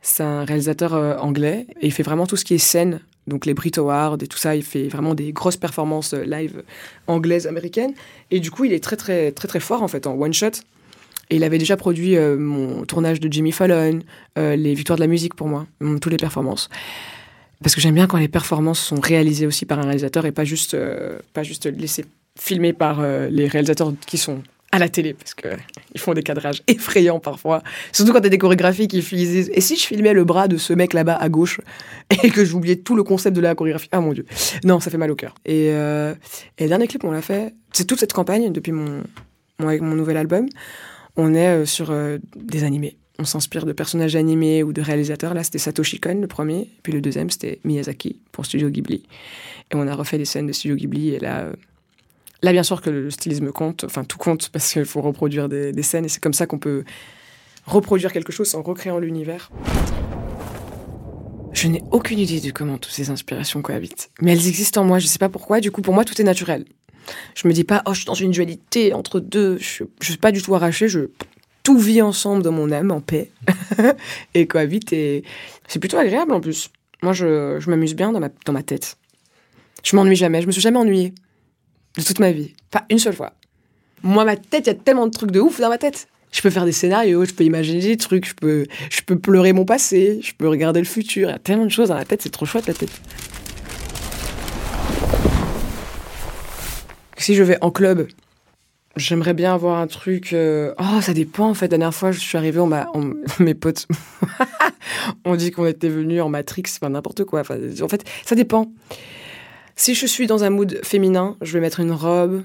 C'est 0.02 0.24
un 0.24 0.44
réalisateur 0.44 1.24
anglais 1.24 1.68
et 1.80 1.86
il 1.86 1.92
fait 1.92 2.02
vraiment 2.02 2.26
tout 2.26 2.36
ce 2.36 2.44
qui 2.44 2.56
est 2.56 2.58
scène, 2.58 3.02
donc 3.28 3.46
les 3.46 3.54
Brit 3.54 3.72
Awards 3.78 4.18
et 4.22 4.28
tout 4.28 4.38
ça. 4.38 4.56
Il 4.56 4.64
fait 4.64 4.88
vraiment 4.88 5.14
des 5.14 5.32
grosses 5.32 5.58
performances 5.58 6.14
euh, 6.14 6.24
live 6.24 6.64
anglaises, 7.08 7.48
américaines. 7.48 7.94
Et 8.32 8.40
du 8.40 8.52
coup, 8.52 8.66
il 8.66 8.74
est 8.74 8.84
très, 8.84 8.96
très, 8.96 9.32
très, 9.32 9.48
très 9.48 9.60
fort 9.60 9.84
en 9.84 9.88
fait 9.88 10.08
en 10.08 10.14
one 10.14 10.34
shot. 10.34 10.52
Et 11.32 11.38
il 11.38 11.46
avait 11.46 11.58
déjà 11.58 11.78
produit 11.78 12.18
euh, 12.18 12.38
mon 12.38 12.84
tournage 12.84 13.22
de 13.22 13.32
Jimmy 13.32 13.54
Fallon, 13.54 14.00
euh, 14.38 14.58
les 14.58 14.74
Victoires 14.74 14.98
de 14.98 15.02
la 15.02 15.08
musique 15.08 15.34
pour 15.34 15.48
moi, 15.48 15.66
toutes 15.80 16.12
les 16.12 16.18
performances. 16.18 16.70
Parce 17.64 17.74
que 17.74 17.80
j'aime 17.80 17.96
bien 17.96 18.06
quand 18.06 18.18
les 18.18 18.28
performances 18.28 18.82
sont 18.82 19.00
réalisées 19.00 19.48
aussi 19.48 19.66
par 19.66 19.80
un 19.80 19.84
réalisateur 19.84 20.26
et 20.26 20.34
pas 20.34 20.44
juste, 20.44 20.74
euh, 20.74 21.20
pas 21.34 21.44
juste 21.44 21.68
laissées 21.68 22.06
filmer 22.38 22.74
par 22.74 23.02
les 23.02 23.48
réalisateurs 23.48 23.94
qui 24.06 24.18
sont 24.18 24.42
à 24.72 24.80
la 24.80 24.90
télé, 24.90 25.14
parce 25.14 25.34
que 25.34 25.50
ils 25.94 26.00
font 26.00 26.14
des 26.14 26.24
cadrages 26.24 26.64
effrayants 26.68 27.20
parfois. 27.20 27.62
Surtout 27.92 28.14
quand 28.14 28.22
t'as 28.22 28.30
des 28.30 28.38
chorégraphies 28.38 28.88
qui 28.88 29.02
disent 29.02 29.52
Et 29.54 29.62
si 29.62 29.76
je 29.76 29.86
filmais 29.86 30.14
le 30.14 30.24
bras 30.24 30.48
de 30.48 30.58
ce 30.58 30.74
mec 30.74 30.94
là-bas 30.94 31.16
à 31.16 31.30
gauche 31.30 31.60
et 32.24 32.30
que 32.30 32.46
j'oubliais 32.46 32.78
tout 32.78 32.96
le 32.96 33.04
concept 33.04 33.36
de 33.36 33.42
la 33.42 33.54
chorégraphie 33.54 33.90
Ah 33.92 34.00
mon 34.00 34.14
dieu. 34.14 34.26
Non, 34.64 34.80
ça 34.80 34.90
fait 34.90 34.98
mal 34.98 35.12
au 35.12 35.16
cœur. 35.16 35.36
Et, 35.46 35.70
euh, 35.72 36.14
le 36.60 36.68
dernier 36.68 36.88
clip, 36.88 37.04
on 37.04 37.12
l'a 37.12 37.22
fait. 37.22 37.54
C'est 37.74 37.86
toute 37.86 38.00
cette 38.00 38.14
campagne 38.14 38.52
depuis 38.52 38.72
mon, 38.72 39.04
nouvel 39.60 40.18
album. 40.18 40.48
On 41.18 41.34
est 41.34 41.48
euh, 41.48 41.66
sur 41.66 41.92
euh, 41.92 42.18
des 42.36 42.64
animés. 42.64 42.98
On 43.20 43.26
s'inspire 43.26 43.66
de 43.66 43.74
personnages 43.74 44.16
animés 44.16 44.64
ou 44.64 44.74
de 44.74 44.82
réalisateurs. 44.82 45.34
Là, 45.34 45.44
c'était 45.44 45.60
Satoshi 45.60 46.00
Kon, 46.00 46.22
le 46.22 46.28
premier. 46.28 46.70
Puis 46.82 46.94
le 46.94 47.02
deuxième, 47.02 47.30
c'était 47.30 47.60
Miyazaki 47.66 48.20
pour 48.32 48.46
Studio 48.46 48.70
Ghibli. 48.70 49.04
Et 49.72 49.76
on 49.76 49.88
a 49.88 49.94
refait 49.94 50.18
des 50.18 50.26
scènes 50.26 50.48
de 50.48 50.54
Studio 50.54 50.76
Ghibli. 50.76 51.10
Et 51.10 51.20
là, 51.20 51.52
là 52.42 52.52
bien 52.52 52.64
sûr 52.64 52.82
que 52.82 52.90
le 52.90 53.10
stylisme 53.10 53.52
compte. 53.52 53.84
Enfin, 53.84 54.04
tout 54.04 54.18
compte 54.18 54.50
parce 54.50 54.72
qu'il 54.72 54.86
faut 54.86 55.02
reproduire 55.02 55.50
des, 55.50 55.84
scènes. 55.84 56.06
Et 56.06 56.10
c'est 56.10 56.22
comme 56.22 56.34
ça 56.34 56.48
qu'on 56.48 56.60
peut 56.60 56.84
reproduire 57.66 58.12
quelque 58.12 58.32
chose 58.32 58.56
en 58.56 58.62
recréant 58.62 59.00
l'univers. 59.00 59.52
Je 61.54 61.68
n'ai 61.68 61.84
aucune 61.92 62.20
idée 62.20 62.40
de 62.40 62.52
comment 62.52 62.78
toutes 62.78 62.94
ces 62.94 63.10
inspirations 63.10 63.62
cohabitent. 63.62 64.10
Mais 64.22 64.32
elles 64.32 64.48
existent 64.48 64.82
en 64.82 64.86
moi, 64.86 65.00
je 65.00 65.08
sais 65.08 65.20
pas 65.20 65.30
pourquoi. 65.30 65.60
Du 65.60 65.70
coup, 65.70 65.82
pour 65.82 65.94
moi, 65.94 66.06
tout 66.06 66.20
est 66.20 66.24
naturel. 66.24 66.66
Je 67.36 67.48
me 67.48 67.54
dis 67.54 67.64
pas, 67.64 67.84
oh, 67.86 67.94
je 67.94 68.00
suis 68.00 68.06
dans 68.06 68.14
une 68.14 68.32
dualité 68.32 68.94
entre 68.94 69.20
deux. 69.20 69.58
Je, 69.58 69.84
je 70.00 70.10
suis 70.10 70.18
pas 70.18 70.32
du 70.32 70.42
tout 70.42 70.56
arrachée. 70.56 70.88
Je, 70.88 71.10
tout 71.64 71.78
vit 71.78 72.02
ensemble 72.02 72.42
dans 72.42 72.52
mon 72.52 72.72
âme, 72.72 72.92
en 72.92 73.02
paix. 73.02 73.32
et 74.34 74.48
cohabite. 74.48 74.94
Et 74.94 75.24
c'est 75.68 75.80
plutôt 75.80 75.98
agréable 75.98 76.32
en 76.32 76.40
plus. 76.40 76.70
Moi, 77.04 77.14
je, 77.14 77.60
je 77.60 77.70
m'amuse 77.70 77.96
bien 77.96 78.12
dans 78.12 78.20
ma, 78.20 78.30
dans 78.46 78.54
ma 78.54 78.64
tête. 78.64 78.98
Je 79.84 79.96
m'ennuie 79.96 80.16
jamais. 80.16 80.42
Je 80.42 80.48
me 80.48 80.52
suis 80.52 80.62
jamais 80.62 80.78
ennuyée. 80.78 81.14
De 81.98 82.04
toute 82.04 82.20
ma 82.20 82.32
vie. 82.32 82.54
Pas 82.70 82.86
une 82.90 83.00
seule 83.00 83.14
fois. 83.16 83.34
Moi, 84.04 84.26
ma 84.26 84.36
tête, 84.36 84.66
il 84.66 84.70
y 84.70 84.72
a 84.72 84.76
tellement 84.76 85.06
de 85.08 85.12
trucs 85.12 85.32
de 85.32 85.40
ouf 85.40 85.60
dans 85.60 85.70
ma 85.70 85.78
tête. 85.78 86.08
Je 86.32 86.42
peux 86.42 86.50
faire 86.50 86.64
des 86.66 86.72
scénarios, 86.72 87.26
je 87.26 87.34
peux 87.34 87.44
imaginer 87.44 87.82
des 87.82 87.98
trucs, 87.98 88.26
je 88.26 88.34
peux, 88.34 88.66
je 88.90 89.02
peux 89.02 89.20
pleurer 89.20 89.52
mon 89.52 89.66
passé, 89.66 90.22
je 90.24 90.32
peux 90.34 90.48
regarder 90.48 90.80
le 90.80 90.86
futur. 90.86 91.28
Il 91.28 91.32
y 91.32 91.36
a 91.36 91.40
tellement 91.40 91.66
de 91.66 91.72
choses 91.72 91.90
dans 91.90 91.96
la 91.96 92.06
tête, 92.06 92.22
c'est 92.22 92.30
trop 92.30 92.46
chouette 92.46 92.68
la 92.68 92.74
tête. 92.74 92.90
Si 97.18 97.36
je 97.36 97.44
vais 97.44 97.58
en 97.62 97.70
club, 97.70 98.08
j'aimerais 98.96 99.34
bien 99.34 99.54
avoir 99.54 99.80
un 99.80 99.88
truc. 99.88 100.34
euh, 100.34 100.74
Oh, 100.80 101.02
ça 101.02 101.14
dépend 101.14 101.50
en 101.50 101.54
fait. 101.54 101.66
La 101.66 101.78
dernière 101.78 101.94
fois, 101.94 102.12
je 102.12 102.20
suis 102.20 102.38
arrivée, 102.38 102.60
on 102.60 102.68
m'a, 102.68 102.88
mes 103.40 103.54
potes, 103.54 103.88
on 105.26 105.36
dit 105.36 105.52
qu'on 105.52 105.66
était 105.66 105.90
venus 105.90 106.22
en 106.22 106.30
Matrix, 106.30 106.64
enfin 106.78 106.90
n'importe 106.90 107.26
quoi. 107.26 107.42
En 107.42 107.88
fait, 107.90 108.04
ça 108.26 108.36
dépend. 108.36 108.72
Si 109.82 109.96
je 109.96 110.06
suis 110.06 110.28
dans 110.28 110.44
un 110.44 110.52
mood 110.52 110.80
féminin, 110.84 111.38
je 111.42 111.54
vais 111.54 111.60
mettre 111.60 111.80
une 111.80 111.92
robe. 111.92 112.44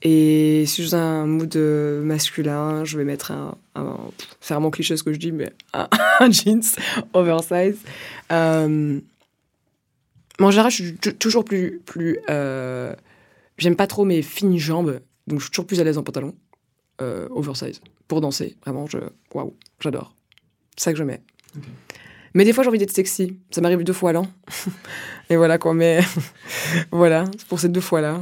Et 0.00 0.64
si 0.66 0.82
je 0.82 0.86
suis 0.88 0.92
dans 0.96 1.02
un 1.02 1.26
mood 1.26 1.54
euh, 1.56 2.02
masculin, 2.02 2.82
je 2.84 2.96
vais 2.96 3.04
mettre 3.04 3.30
un. 3.30 3.58
un- 3.74 3.98
c'est 4.40 4.54
vraiment 4.54 4.70
cliché 4.70 4.96
ce 4.96 5.02
que 5.02 5.12
je 5.12 5.18
dis, 5.18 5.32
mais 5.32 5.52
un, 5.74 5.86
jeans 6.30 6.62
oversize. 7.12 7.76
Euh, 8.32 9.00
mais 10.40 10.46
en 10.46 10.50
général, 10.50 10.70
je 10.70 10.82
suis 10.82 10.94
tou- 10.96 11.12
toujours 11.12 11.44
plus. 11.44 11.80
plus 11.84 12.18
euh, 12.30 12.94
J'aime 13.58 13.76
pas 13.76 13.86
trop 13.88 14.06
mes 14.06 14.22
fines 14.22 14.56
jambes, 14.56 15.00
donc 15.26 15.40
je 15.40 15.44
suis 15.44 15.50
toujours 15.50 15.66
plus 15.66 15.78
à 15.80 15.84
l'aise 15.84 15.98
en 15.98 16.04
pantalon 16.04 16.34
euh, 17.02 17.26
oversize 17.30 17.82
pour 18.06 18.22
danser. 18.22 18.56
Vraiment, 18.64 18.86
je. 18.86 18.98
Waouh, 19.34 19.52
j'adore. 19.80 20.14
C'est 20.76 20.84
ça 20.84 20.92
que 20.92 20.98
je 20.98 21.04
mets. 21.04 21.20
Mais 22.34 22.44
des 22.44 22.52
fois, 22.52 22.62
j'ai 22.62 22.68
envie 22.68 22.78
d'être 22.78 22.92
sexy. 22.92 23.38
Ça 23.50 23.60
m'arrive 23.60 23.82
deux 23.82 23.92
fois 23.92 24.12
l'an. 24.12 24.26
Et 25.30 25.36
voilà 25.36 25.58
quoi, 25.58 25.74
mais 25.74 26.00
voilà, 26.90 27.24
c'est 27.36 27.46
pour 27.46 27.60
ces 27.60 27.68
deux 27.68 27.80
fois-là. 27.80 28.20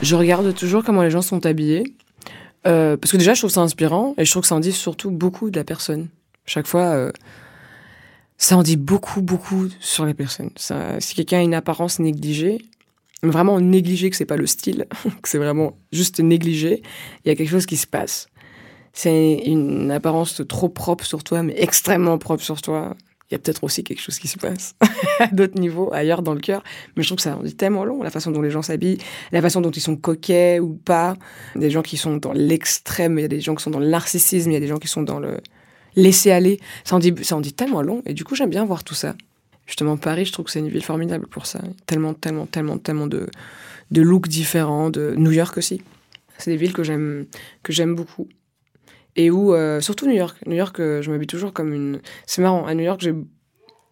Je 0.00 0.14
regarde 0.14 0.54
toujours 0.54 0.84
comment 0.84 1.02
les 1.02 1.10
gens 1.10 1.22
sont 1.22 1.44
habillés. 1.44 1.94
Euh, 2.66 2.96
parce 2.96 3.12
que 3.12 3.16
déjà, 3.16 3.34
je 3.34 3.40
trouve 3.40 3.50
ça 3.50 3.62
inspirant 3.62 4.14
et 4.18 4.24
je 4.24 4.30
trouve 4.30 4.42
que 4.42 4.48
ça 4.48 4.54
en 4.54 4.60
dit 4.60 4.72
surtout 4.72 5.10
beaucoup 5.10 5.50
de 5.50 5.56
la 5.56 5.64
personne. 5.64 6.08
Chaque 6.44 6.66
fois, 6.66 6.82
euh, 6.82 7.12
ça 8.36 8.56
en 8.56 8.62
dit 8.62 8.76
beaucoup, 8.76 9.22
beaucoup 9.22 9.68
sur 9.80 10.04
la 10.04 10.14
personne. 10.14 10.50
Si 11.00 11.14
quelqu'un 11.14 11.38
a 11.38 11.42
une 11.42 11.54
apparence 11.54 11.98
négligée, 11.98 12.58
vraiment 13.22 13.60
négligée, 13.60 14.10
que 14.10 14.16
c'est 14.16 14.24
pas 14.24 14.36
le 14.36 14.46
style, 14.46 14.86
que 15.22 15.28
c'est 15.28 15.38
vraiment 15.38 15.78
juste 15.92 16.20
négligé, 16.20 16.82
il 17.24 17.28
y 17.28 17.30
a 17.30 17.34
quelque 17.34 17.50
chose 17.50 17.66
qui 17.66 17.76
se 17.76 17.86
passe. 17.86 18.28
C'est 18.92 19.42
une 19.44 19.90
apparence 19.90 20.42
trop 20.48 20.68
propre 20.68 21.04
sur 21.04 21.22
toi, 21.22 21.42
mais 21.42 21.54
extrêmement 21.56 22.18
propre 22.18 22.42
sur 22.42 22.60
toi 22.60 22.96
il 23.30 23.34
y 23.34 23.36
a 23.36 23.38
peut-être 23.38 23.62
aussi 23.62 23.84
quelque 23.84 24.00
chose 24.00 24.18
qui 24.18 24.28
se 24.28 24.38
passe 24.38 24.74
à 25.20 25.26
d'autres 25.26 25.60
niveaux, 25.60 25.92
ailleurs 25.92 26.22
dans 26.22 26.32
le 26.32 26.40
cœur. 26.40 26.62
Mais 26.96 27.02
je 27.02 27.08
trouve 27.08 27.16
que 27.16 27.22
ça 27.22 27.36
en 27.36 27.42
dit 27.42 27.54
tellement 27.54 27.84
long, 27.84 28.02
la 28.02 28.10
façon 28.10 28.30
dont 28.30 28.40
les 28.40 28.50
gens 28.50 28.62
s'habillent, 28.62 28.98
la 29.32 29.42
façon 29.42 29.60
dont 29.60 29.70
ils 29.70 29.82
sont 29.82 29.96
coquets 29.96 30.60
ou 30.60 30.74
pas. 30.74 31.14
Des 31.54 31.70
gens 31.70 31.82
qui 31.82 31.98
sont 31.98 32.16
dans 32.16 32.32
l'extrême, 32.32 33.18
il 33.18 33.22
y 33.22 33.24
a 33.24 33.28
des 33.28 33.40
gens 33.40 33.54
qui 33.54 33.62
sont 33.62 33.70
dans 33.70 33.80
le 33.80 33.88
narcissisme, 33.88 34.50
il 34.50 34.54
y 34.54 34.56
a 34.56 34.60
des 34.60 34.66
gens 34.66 34.78
qui 34.78 34.88
sont 34.88 35.02
dans 35.02 35.20
le 35.20 35.40
laisser 35.94 36.30
aller. 36.30 36.58
Ça 36.84 36.96
en 36.96 36.98
dit, 36.98 37.14
ça 37.22 37.36
en 37.36 37.40
dit 37.40 37.52
tellement 37.52 37.82
long. 37.82 38.02
Et 38.06 38.14
du 38.14 38.24
coup, 38.24 38.34
j'aime 38.34 38.50
bien 38.50 38.64
voir 38.64 38.82
tout 38.82 38.94
ça. 38.94 39.14
Justement, 39.68 39.96
Paris, 39.96 40.24
je 40.24 40.32
trouve 40.32 40.46
que 40.46 40.50
c'est 40.50 40.58
une 40.58 40.68
ville 40.68 40.82
formidable 40.82 41.28
pour 41.28 41.46
ça. 41.46 41.60
Tellement, 41.86 42.14
tellement, 42.14 42.46
tellement, 42.46 42.78
tellement 42.78 43.06
de, 43.06 43.28
de 43.92 44.02
looks 44.02 44.26
différents. 44.26 44.90
De 44.90 45.14
New 45.16 45.30
York 45.30 45.56
aussi. 45.56 45.80
C'est 46.38 46.50
des 46.50 46.56
villes 46.56 46.72
que 46.72 46.82
j'aime, 46.82 47.26
que 47.62 47.72
j'aime 47.72 47.94
beaucoup 47.94 48.28
et 49.18 49.30
où, 49.32 49.52
euh, 49.52 49.80
surtout 49.80 50.06
New 50.06 50.14
York, 50.14 50.36
New 50.46 50.54
York, 50.54 50.78
euh, 50.78 51.02
je 51.02 51.10
m'habille 51.10 51.26
toujours 51.26 51.52
comme 51.52 51.74
une. 51.74 52.00
C'est 52.24 52.40
marrant, 52.40 52.64
à 52.66 52.74
New 52.74 52.84
York, 52.84 53.00
j'ai 53.02 53.12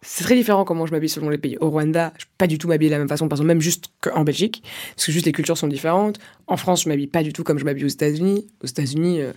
c'est 0.01 0.23
très 0.23 0.35
différent 0.35 0.63
comment 0.63 0.85
je 0.85 0.93
m'habille 0.93 1.09
selon 1.09 1.29
les 1.29 1.37
pays. 1.37 1.57
Au 1.59 1.69
Rwanda, 1.69 2.13
je 2.17 2.25
pas 2.37 2.47
du 2.47 2.57
tout 2.57 2.69
m'habiller 2.69 2.89
de 2.89 2.95
la 2.95 2.99
même 2.99 3.09
façon, 3.09 3.27
par 3.27 3.35
exemple, 3.35 3.47
même 3.47 3.61
juste 3.61 3.87
qu'en 3.99 4.23
Belgique, 4.23 4.63
parce 4.95 5.07
que 5.07 5.11
juste 5.11 5.25
les 5.25 5.33
cultures 5.33 5.57
sont 5.57 5.67
différentes. 5.67 6.17
En 6.45 6.55
France, 6.55 6.83
je 6.83 6.89
m'habille 6.89 7.07
pas 7.07 7.23
du 7.23 7.33
tout 7.33 7.43
comme 7.43 7.59
je 7.59 7.65
m'habille 7.65 7.83
aux 7.83 7.89
États-Unis. 7.89 8.47
Aux 8.63 8.67
États-Unis, 8.67 9.21
euh, 9.21 9.33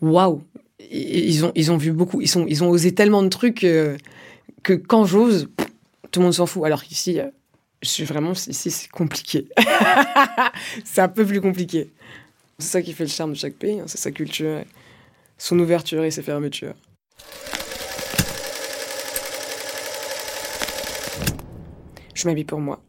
waouh, 0.00 0.42
ils 0.88 1.44
ont 1.44 1.52
ils 1.56 1.72
ont 1.72 1.78
vu 1.78 1.90
beaucoup, 1.90 2.20
ils 2.20 2.28
sont 2.28 2.46
ils 2.46 2.62
ont 2.62 2.70
osé 2.70 2.94
tellement 2.94 3.24
de 3.24 3.28
trucs 3.28 3.66
que 4.62 4.72
quand 4.72 5.04
j'ose, 5.04 5.48
tout 6.10 6.20
le 6.20 6.24
monde 6.24 6.34
s'en 6.34 6.46
fout. 6.46 6.64
Alors 6.64 6.82
qu'ici, 6.82 7.20
je 7.82 7.88
suis 7.88 8.04
vraiment 8.04 8.32
ici 8.32 8.70
c'est 8.70 8.88
compliqué. 8.88 9.48
c'est 10.84 11.00
un 11.00 11.08
peu 11.08 11.24
plus 11.24 11.40
compliqué. 11.40 11.92
C'est 12.58 12.68
ça 12.68 12.82
qui 12.82 12.92
fait 12.92 13.04
le 13.04 13.10
charme 13.10 13.32
de 13.32 13.36
chaque 13.36 13.54
pays, 13.54 13.80
hein, 13.80 13.84
c'est 13.86 13.98
sa 13.98 14.10
culture 14.10 14.64
son 15.38 15.58
ouverture 15.60 16.02
et 16.04 16.10
ses 16.10 16.22
fermetures. 16.22 16.74
Je 22.14 22.26
m'habille 22.26 22.44
pour 22.44 22.60
moi. 22.60 22.82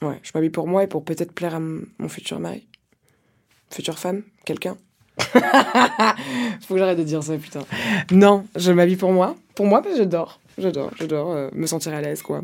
Ouais, 0.00 0.20
je 0.22 0.30
m'habille 0.32 0.50
pour 0.50 0.68
moi 0.68 0.84
et 0.84 0.86
pour 0.86 1.04
peut-être 1.04 1.32
plaire 1.32 1.56
à 1.56 1.60
mon 1.60 2.08
futur 2.08 2.38
mari. 2.38 2.66
Future 3.70 3.98
femme, 3.98 4.22
quelqu'un. 4.44 4.78
Faut 6.66 6.74
que 6.74 6.78
j'arrête 6.78 6.98
de 6.98 7.04
dire 7.04 7.22
ça, 7.22 7.36
putain. 7.36 7.60
Non, 8.10 8.46
je 8.56 8.72
m'habille 8.72 8.96
pour 8.96 9.12
moi. 9.12 9.36
Pour 9.54 9.66
moi, 9.66 9.82
parce 9.82 9.94
que 9.94 10.00
j'adore. 10.00 10.40
J'adore, 10.58 10.90
j'adore 10.98 11.32
euh, 11.32 11.48
me 11.52 11.66
sentir 11.66 11.94
à 11.94 12.00
l'aise, 12.00 12.22
quoi. 12.22 12.42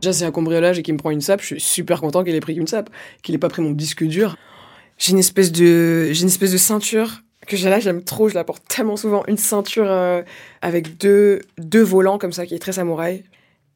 Déjà, 0.00 0.12
c'est 0.12 0.24
un 0.24 0.30
cambriolage 0.30 0.78
et 0.78 0.82
qu'il 0.82 0.94
me 0.94 0.98
prend 0.98 1.10
une 1.10 1.20
sape, 1.20 1.40
je 1.40 1.46
suis 1.46 1.60
super 1.60 2.00
content 2.00 2.22
qu'il 2.22 2.34
ait 2.34 2.40
pris 2.40 2.54
une 2.54 2.66
sape, 2.66 2.90
qu'il 3.22 3.34
ait 3.34 3.38
pas 3.38 3.48
pris 3.48 3.62
mon 3.62 3.72
disque 3.72 4.04
dur. 4.04 4.36
J'ai 4.98 5.12
une 5.12 5.18
espèce 5.18 5.52
de, 5.52 6.12
j'ai 6.12 6.22
une 6.22 6.28
espèce 6.28 6.52
de 6.52 6.58
ceinture 6.58 7.22
que 7.46 7.56
j'ai 7.56 7.70
là, 7.70 7.80
j'aime 7.80 8.02
trop, 8.02 8.28
je 8.28 8.34
la 8.34 8.44
porte 8.44 8.62
tellement 8.68 8.96
souvent. 8.96 9.24
Une 9.28 9.36
ceinture 9.36 9.86
euh, 9.88 10.22
avec 10.62 10.98
deux, 10.98 11.42
deux 11.58 11.82
volants 11.82 12.18
comme 12.18 12.32
ça, 12.32 12.46
qui 12.46 12.54
est 12.54 12.58
très 12.58 12.72
samouraï. 12.72 13.24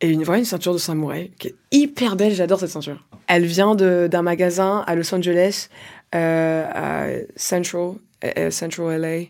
Et 0.01 0.09
une, 0.09 0.25
vraie 0.25 0.39
une 0.39 0.45
ceinture 0.45 0.73
de 0.73 0.79
samouraï 0.79 1.31
qui 1.39 1.49
est 1.49 1.55
hyper 1.73 2.17
belle, 2.17 2.33
j'adore 2.33 2.61
cette 2.61 2.71
ceinture. 2.71 3.07
Elle 3.27 3.45
vient 3.45 3.75
d'un 3.75 4.23
magasin 4.23 4.83
à 4.87 4.95
Los 4.95 5.15
Angeles, 5.15 5.69
euh, 6.15 6.65
à 6.73 7.07
Central, 7.37 7.95
euh, 8.25 8.51
Central 8.51 9.01
LA. 9.01 9.27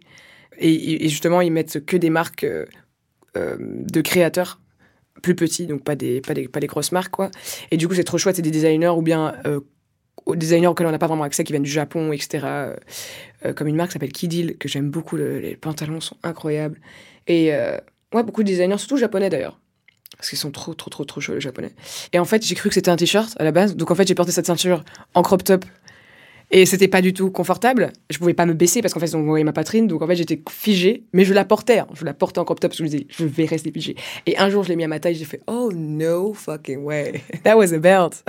Et, 0.59 1.09
justement, 1.09 1.41
ils 1.41 1.51
mettent 1.51 1.85
que 1.85 1.97
des 1.97 2.11
marques 2.11 2.47
de 3.35 4.01
créateurs 4.01 4.61
plus 5.23 5.35
petits, 5.35 5.67
donc 5.67 5.85
pas 5.85 5.95
des, 5.95 6.21
pas 6.21 6.35
des, 6.35 6.49
pas 6.49 6.61
des 6.61 6.67
grosses 6.67 6.93
marques, 6.93 7.13
quoi. 7.13 7.31
Et 7.71 7.77
du 7.77 7.89
coup, 7.89 7.95
c'est 7.95 8.05
trop 8.05 8.19
chouette, 8.19 8.37
c'est 8.37 8.43
des 8.43 8.51
designers 8.51 8.89
ou 8.89 9.03
bien 9.03 9.35
euh, 9.47 9.61
designers 10.37 10.67
auxquels 10.67 10.87
on 10.87 10.91
n'a 10.91 10.99
pas 10.99 11.07
vraiment 11.07 11.25
accès, 11.25 11.45
qui 11.45 11.53
viennent 11.53 11.63
du 11.63 11.71
Japon, 11.71 12.13
etc. 12.13 12.41
Euh, 12.45 12.77
euh, 13.45 13.53
comme 13.53 13.69
une 13.69 13.77
marque 13.77 13.93
s'appelle 13.93 14.13
Kidil, 14.13 14.57
que 14.59 14.69
j'aime 14.69 14.91
beaucoup, 14.91 15.17
les 15.17 15.57
pantalons 15.57 16.01
sont 16.01 16.17
incroyables. 16.23 16.81
Et 17.27 17.55
euh, 17.55 17.79
ouais, 18.15 18.23
beaucoup 18.23 18.43
de 18.43 18.49
designers, 18.49 18.79
surtout 18.79 18.97
japonais 18.97 19.31
d'ailleurs. 19.31 19.61
Parce 20.21 20.29
qu'ils 20.29 20.39
sont 20.39 20.51
trop, 20.51 20.75
trop, 20.75 20.91
trop, 20.91 21.07
trop 21.07 21.19
chauds, 21.23 21.33
les 21.33 21.41
japonais. 21.41 21.73
Et 22.13 22.19
en 22.19 22.27
fait, 22.27 22.45
j'ai 22.45 22.55
cru 22.55 22.69
que 22.69 22.75
c'était 22.75 22.91
un 22.91 22.97
t-shirt 22.97 23.35
à 23.41 23.45
la 23.45 23.53
base. 23.53 23.75
Donc 23.75 23.91
en 23.91 23.95
fait, 23.95 24.07
j'ai 24.07 24.15
porté 24.15 24.33
cette 24.33 24.45
ceinture 24.45 24.85
en 25.15 25.23
crop 25.23 25.43
top 25.43 25.65
et 26.51 26.67
c'était 26.67 26.89
pas 26.89 27.01
du 27.01 27.15
tout 27.15 27.31
confortable. 27.31 27.91
Je 28.11 28.19
pouvais 28.19 28.35
pas 28.35 28.45
me 28.45 28.53
baisser 28.53 28.83
parce 28.83 28.93
qu'en 28.93 29.01
fait, 29.01 29.15
on 29.15 29.23
voyait 29.23 29.45
ma 29.45 29.55
poitrine. 29.55 29.87
Donc 29.87 30.03
en 30.03 30.07
fait, 30.07 30.17
j'étais 30.17 30.43
figée. 30.51 31.05
Mais 31.15 31.25
je 31.25 31.33
la 31.33 31.47
portais. 31.47 31.79
Hein. 31.79 31.87
Je 31.95 32.05
la 32.05 32.13
portais 32.13 32.39
en 32.39 32.45
crop 32.45 32.61
top 32.61 32.71
parce 32.71 32.79
que 32.79 32.85
je 32.85 32.91
me 32.91 32.91
disais, 32.91 33.07
je 33.09 33.25
vais 33.25 33.47
rester 33.47 33.73
figée. 33.73 33.97
Et 34.27 34.37
un 34.37 34.51
jour, 34.51 34.63
je 34.63 34.69
l'ai 34.69 34.77
mis 34.77 34.85
à 34.85 34.89
ma 34.89 35.01
taille. 35.01 35.15
J'ai 35.15 35.25
fait, 35.25 35.41
oh 35.47 35.71
no 35.75 36.35
fucking 36.35 36.85
way. 36.85 37.23
That 37.45 37.57
was 37.57 37.73
a 37.73 37.79
belt. 37.79 38.23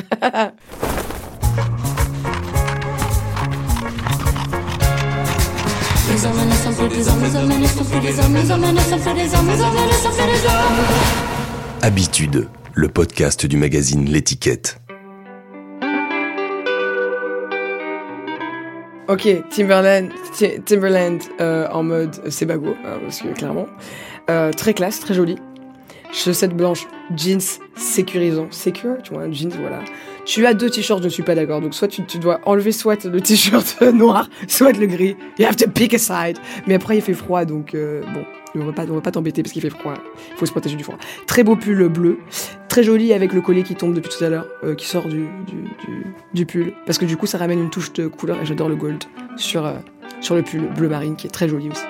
Habitude, 11.83 12.47
le 12.75 12.89
podcast 12.89 13.47
du 13.47 13.57
magazine 13.57 14.05
L'étiquette. 14.05 14.79
Ok, 19.07 19.27
Timberland, 19.49 20.11
Timberland 20.63 21.19
euh, 21.39 21.67
en 21.71 21.81
mode 21.81 22.15
euh, 22.23 22.29
c'est 22.29 22.47
hein, 22.51 22.59
parce 23.01 23.21
que 23.21 23.29
clairement. 23.29 23.65
Euh, 24.29 24.51
très 24.51 24.75
classe, 24.75 24.99
très 24.99 25.15
joli. 25.15 25.37
Chaussettes 26.13 26.55
blanches, 26.55 26.85
jeans 27.17 27.41
sécurisant, 27.75 28.47
secure, 28.51 28.97
tu 29.01 29.15
vois, 29.15 29.31
jeans, 29.31 29.51
voilà. 29.59 29.79
Tu 30.25 30.45
as 30.45 30.53
deux 30.53 30.69
t-shirts, 30.69 30.99
je 30.99 31.05
ne 31.05 31.09
suis 31.09 31.23
pas 31.23 31.33
d'accord. 31.33 31.61
Donc 31.61 31.73
soit 31.73 31.87
tu, 31.87 32.05
tu, 32.05 32.19
dois 32.19 32.41
enlever 32.45 32.73
soit 32.73 33.05
le 33.05 33.21
t-shirt 33.21 33.81
noir, 33.93 34.29
soit 34.47 34.77
le 34.77 34.85
gris. 34.85 35.15
You 35.39 35.47
have 35.47 35.55
to 35.55 35.67
pick 35.67 35.95
a 35.95 35.97
side. 35.97 36.37
Mais 36.67 36.75
après 36.75 36.97
il 36.97 37.01
fait 37.01 37.15
froid, 37.15 37.43
donc 37.45 37.73
euh, 37.73 38.03
bon, 38.13 38.23
on 38.59 38.65
va 38.65 38.73
pas, 38.73 38.85
va 38.85 39.01
pas 39.01 39.11
t'embêter 39.11 39.43
parce 39.43 39.53
qu'il 39.53 39.61
fait 39.61 39.69
froid. 39.69 39.95
Il 40.31 40.37
faut 40.37 40.45
se 40.45 40.51
protéger 40.51 40.75
du 40.75 40.83
froid. 40.83 40.97
Très 41.27 41.43
beau 41.43 41.55
pull 41.55 41.87
bleu, 41.87 42.19
très 42.67 42.83
joli 42.83 43.13
avec 43.13 43.33
le 43.33 43.41
collier 43.41 43.63
qui 43.63 43.75
tombe 43.75 43.93
depuis 43.93 44.11
tout 44.15 44.23
à 44.23 44.29
l'heure, 44.29 44.47
euh, 44.63 44.75
qui 44.75 44.87
sort 44.87 45.07
du, 45.07 46.45
pull. 46.45 46.73
Parce 46.85 46.97
que 46.97 47.05
du 47.05 47.17
coup 47.17 47.27
ça 47.27 47.37
ramène 47.37 47.59
une 47.59 47.69
touche 47.69 47.93
de 47.93 48.07
couleur 48.07 48.39
et 48.41 48.45
j'adore 48.45 48.69
le 48.69 48.75
gold 48.75 49.03
sur, 49.37 49.65
euh, 49.65 49.75
sur 50.21 50.35
le 50.35 50.41
pull 50.41 50.61
bleu 50.75 50.89
marine 50.89 51.15
qui 51.15 51.27
est 51.27 51.31
très 51.31 51.47
joli 51.47 51.69
aussi. 51.69 51.83